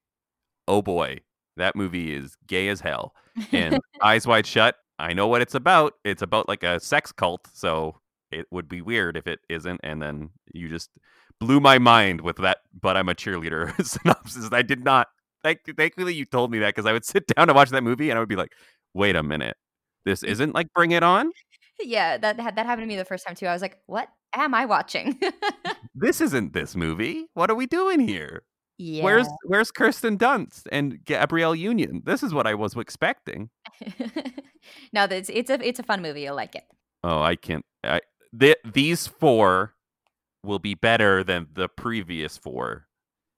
[0.67, 1.21] oh boy.
[1.57, 3.15] That movie is gay as hell.
[3.51, 5.93] And Eyes Wide Shut, I know what it's about.
[6.03, 7.99] It's about like a sex cult, so
[8.31, 9.81] it would be weird if it isn't.
[9.83, 10.89] And then you just
[11.39, 12.59] blew my mind with that.
[12.79, 14.49] But I'm a cheerleader synopsis.
[14.51, 15.07] I did not.
[15.43, 18.09] Thank, thankfully, you told me that because I would sit down to watch that movie
[18.09, 18.53] and I would be like,
[18.93, 19.57] "Wait a minute,
[20.05, 21.31] this isn't like Bring It On.
[21.79, 23.47] Yeah, that that happened to me the first time too.
[23.47, 25.19] I was like, "What am I watching?"
[25.97, 27.27] This isn't this movie.
[27.35, 28.43] What are we doing here?
[28.77, 29.03] Yeah.
[29.03, 32.01] Where's Where's Kirsten Dunst and Gabrielle Union?
[32.05, 33.49] This is what I was expecting.
[34.93, 36.21] no, it's it's a it's a fun movie.
[36.21, 36.65] You'll like it.
[37.03, 37.65] Oh, I can't.
[37.83, 38.01] I,
[38.37, 39.73] th- these four
[40.43, 42.87] will be better than the previous four.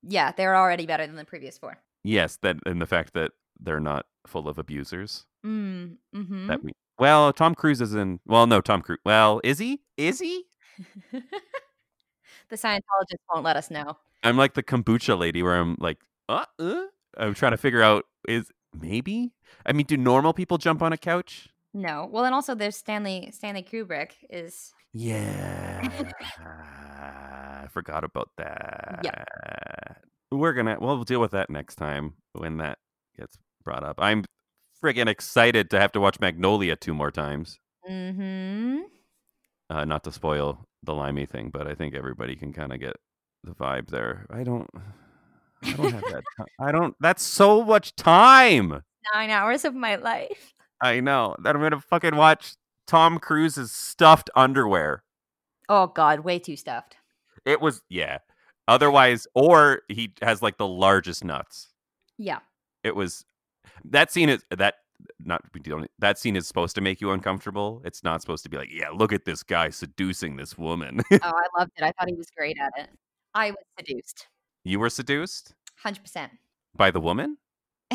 [0.04, 1.78] Yeah, they're already better than the previous four.
[2.04, 5.26] Yes, that and the fact that they're not full of abusers.
[5.46, 6.48] Mm, mm-hmm.
[6.48, 8.20] That we well, Tom Cruise is in.
[8.26, 9.00] Well, no, Tom Cruise.
[9.06, 9.82] Well, is he?
[9.98, 10.46] Is he?
[11.12, 13.98] the Scientologists won't let us know.
[14.24, 15.98] I'm like the kombucha lady, where I'm like,
[16.30, 16.86] uh, uh
[17.18, 19.34] I'm trying to figure out is maybe.
[19.66, 21.50] I mean, do normal people jump on a couch?
[21.74, 22.08] No.
[22.12, 25.88] Well, and also there's Stanley Stanley Kubrick is Yeah,
[27.64, 29.02] I forgot about that.
[29.04, 29.24] Yeah.
[30.32, 30.78] We're gonna.
[30.80, 32.80] We'll deal with that next time when that
[33.18, 34.00] gets brought up.
[34.00, 34.26] I'm
[34.84, 37.60] friggin' excited to have to watch Magnolia two more times.
[37.90, 38.80] mm-hmm.
[39.70, 42.96] Uh, not to spoil the limey thing, but I think everybody can kind of get
[43.48, 44.26] the vibe there.
[44.30, 44.70] I don't.
[45.64, 46.24] I don't have that.
[46.38, 46.48] Time.
[46.60, 46.96] I don't.
[47.00, 48.84] That's so much time.
[49.14, 50.54] Nine hours of my life.
[50.82, 52.54] I know that I'm gonna fucking watch
[52.86, 55.04] Tom Cruise's stuffed underwear.
[55.70, 56.98] Oh God, way too stuffed.
[57.46, 58.20] It was yeah.
[58.68, 61.70] Otherwise, or he has like the largest nuts.
[62.18, 62.40] Yeah.
[62.84, 63.26] It was
[63.86, 64.76] that scene is that
[65.24, 65.44] not
[66.00, 67.82] that scene is supposed to make you uncomfortable.
[67.86, 71.02] It's not supposed to be like, yeah, look at this guy seducing this woman.
[71.12, 71.84] Oh, I loved it.
[71.84, 72.90] I thought he was great at it.
[73.38, 74.28] I was seduced.
[74.64, 76.32] you were seduced Hundred percent.
[76.76, 77.38] by the woman,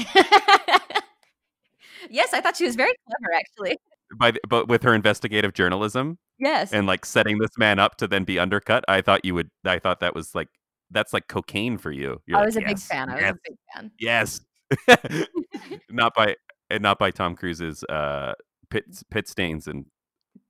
[2.11, 3.77] yes, I thought she was very clever, actually.
[4.19, 6.73] by the, but with her investigative journalism Yes.
[6.73, 8.85] and like setting this man up to then be undercut.
[8.89, 9.51] I thought you would.
[9.65, 10.49] I thought that was like
[10.91, 12.21] that's like cocaine for you.
[12.27, 13.09] You're I like, was a big fan.
[13.11, 13.91] I was a big fan.
[13.99, 14.41] Yes.
[15.91, 16.35] not by
[16.71, 18.33] and not by Tom Cruise's uh
[18.71, 19.85] pit pit stains and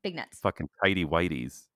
[0.03, 0.39] Big nuts.
[0.41, 1.67] fucking tidy whiteys.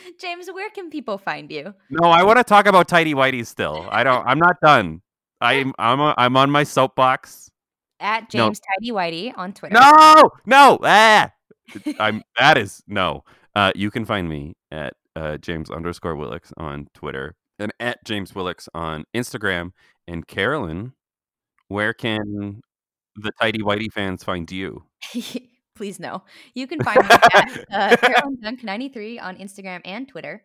[0.20, 1.74] James, where can people find you?
[1.90, 3.86] No, I want to talk about tidy whitey still.
[3.90, 5.02] I don't I'm not done.
[5.40, 7.50] I'm I'm a, I'm on my soapbox.
[8.00, 8.46] At No.
[8.46, 9.74] James Tidy Whitey on Twitter.
[9.74, 10.78] No, no.
[10.82, 11.30] Ah!
[11.98, 13.24] I'm that is no.
[13.54, 18.32] Uh you can find me at uh James underscore Willix on Twitter and at James
[18.32, 19.72] Willix on Instagram.
[20.08, 20.94] And Carolyn,
[21.68, 22.60] where can
[23.16, 24.84] the tidy whitey fans find you?
[25.74, 26.22] Please no.
[26.54, 30.44] You can find me at uh, Carolyn Dunk 93 on Instagram and Twitter.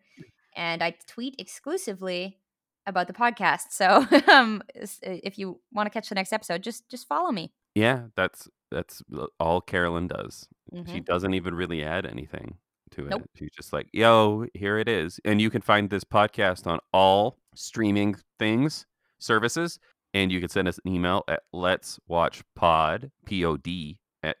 [0.56, 2.38] And I tweet exclusively
[2.86, 3.70] about the podcast.
[3.70, 7.52] So um, if you want to catch the next episode, just just follow me.
[7.74, 9.02] Yeah, that's that's
[9.38, 10.48] all Carolyn does.
[10.74, 10.90] Mhm.
[10.90, 12.56] She doesn't even really add anything
[12.92, 13.10] to it.
[13.10, 13.30] Nope.
[13.36, 17.38] She's just like, "Yo, here it is." And you can find this podcast on all
[17.54, 18.86] streaming things,
[19.18, 19.78] services,
[20.14, 24.36] and you can send us an email at let's watch pod p-o-d at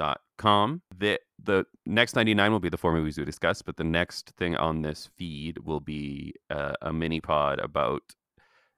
[0.00, 4.30] gmail.com the the next 99 will be the four movies we discussed but the next
[4.36, 8.02] thing on this feed will be uh, a mini pod about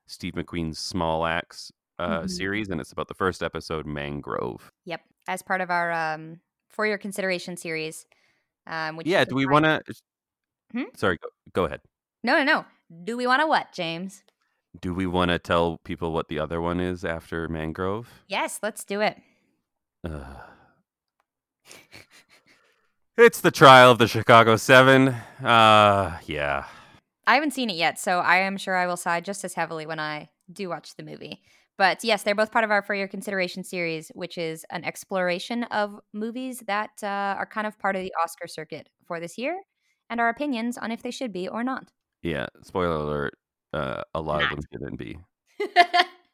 [0.07, 2.31] steve mcqueen's small axe uh, Mhm.
[2.31, 5.03] series and it's about the first episode mangrove Yep.
[5.29, 8.07] As part of our um, For Your Consideration series.
[8.67, 9.83] Um, which yeah do we want to
[10.73, 10.85] Hmm?
[10.97, 11.81] sorry go, go ahead
[12.25, 12.65] No, no, no.
[13.05, 14.23] Do we want to what, James?
[14.81, 18.85] do we want to tell people what the other one is after mangrove Yes, let's
[18.85, 19.19] do it.
[20.05, 20.27] Ugh.
[23.17, 25.09] It's the trial of the chicago seven
[25.45, 26.65] uh yeah
[27.25, 29.87] I haven't seen it yet, so I am sure I will side just as heavily
[29.87, 31.41] when I do watch the movie.
[31.79, 35.63] But yes, they're both part of our For Your Consideration series, which is an exploration
[35.65, 37.07] of movies that uh,
[37.39, 39.57] are kind of part of the Oscar circuit for this year
[40.11, 41.93] and our opinions on if they should be or not.
[42.23, 43.35] yeah spoiler alert
[43.73, 45.17] uh a lot of them shouldn't be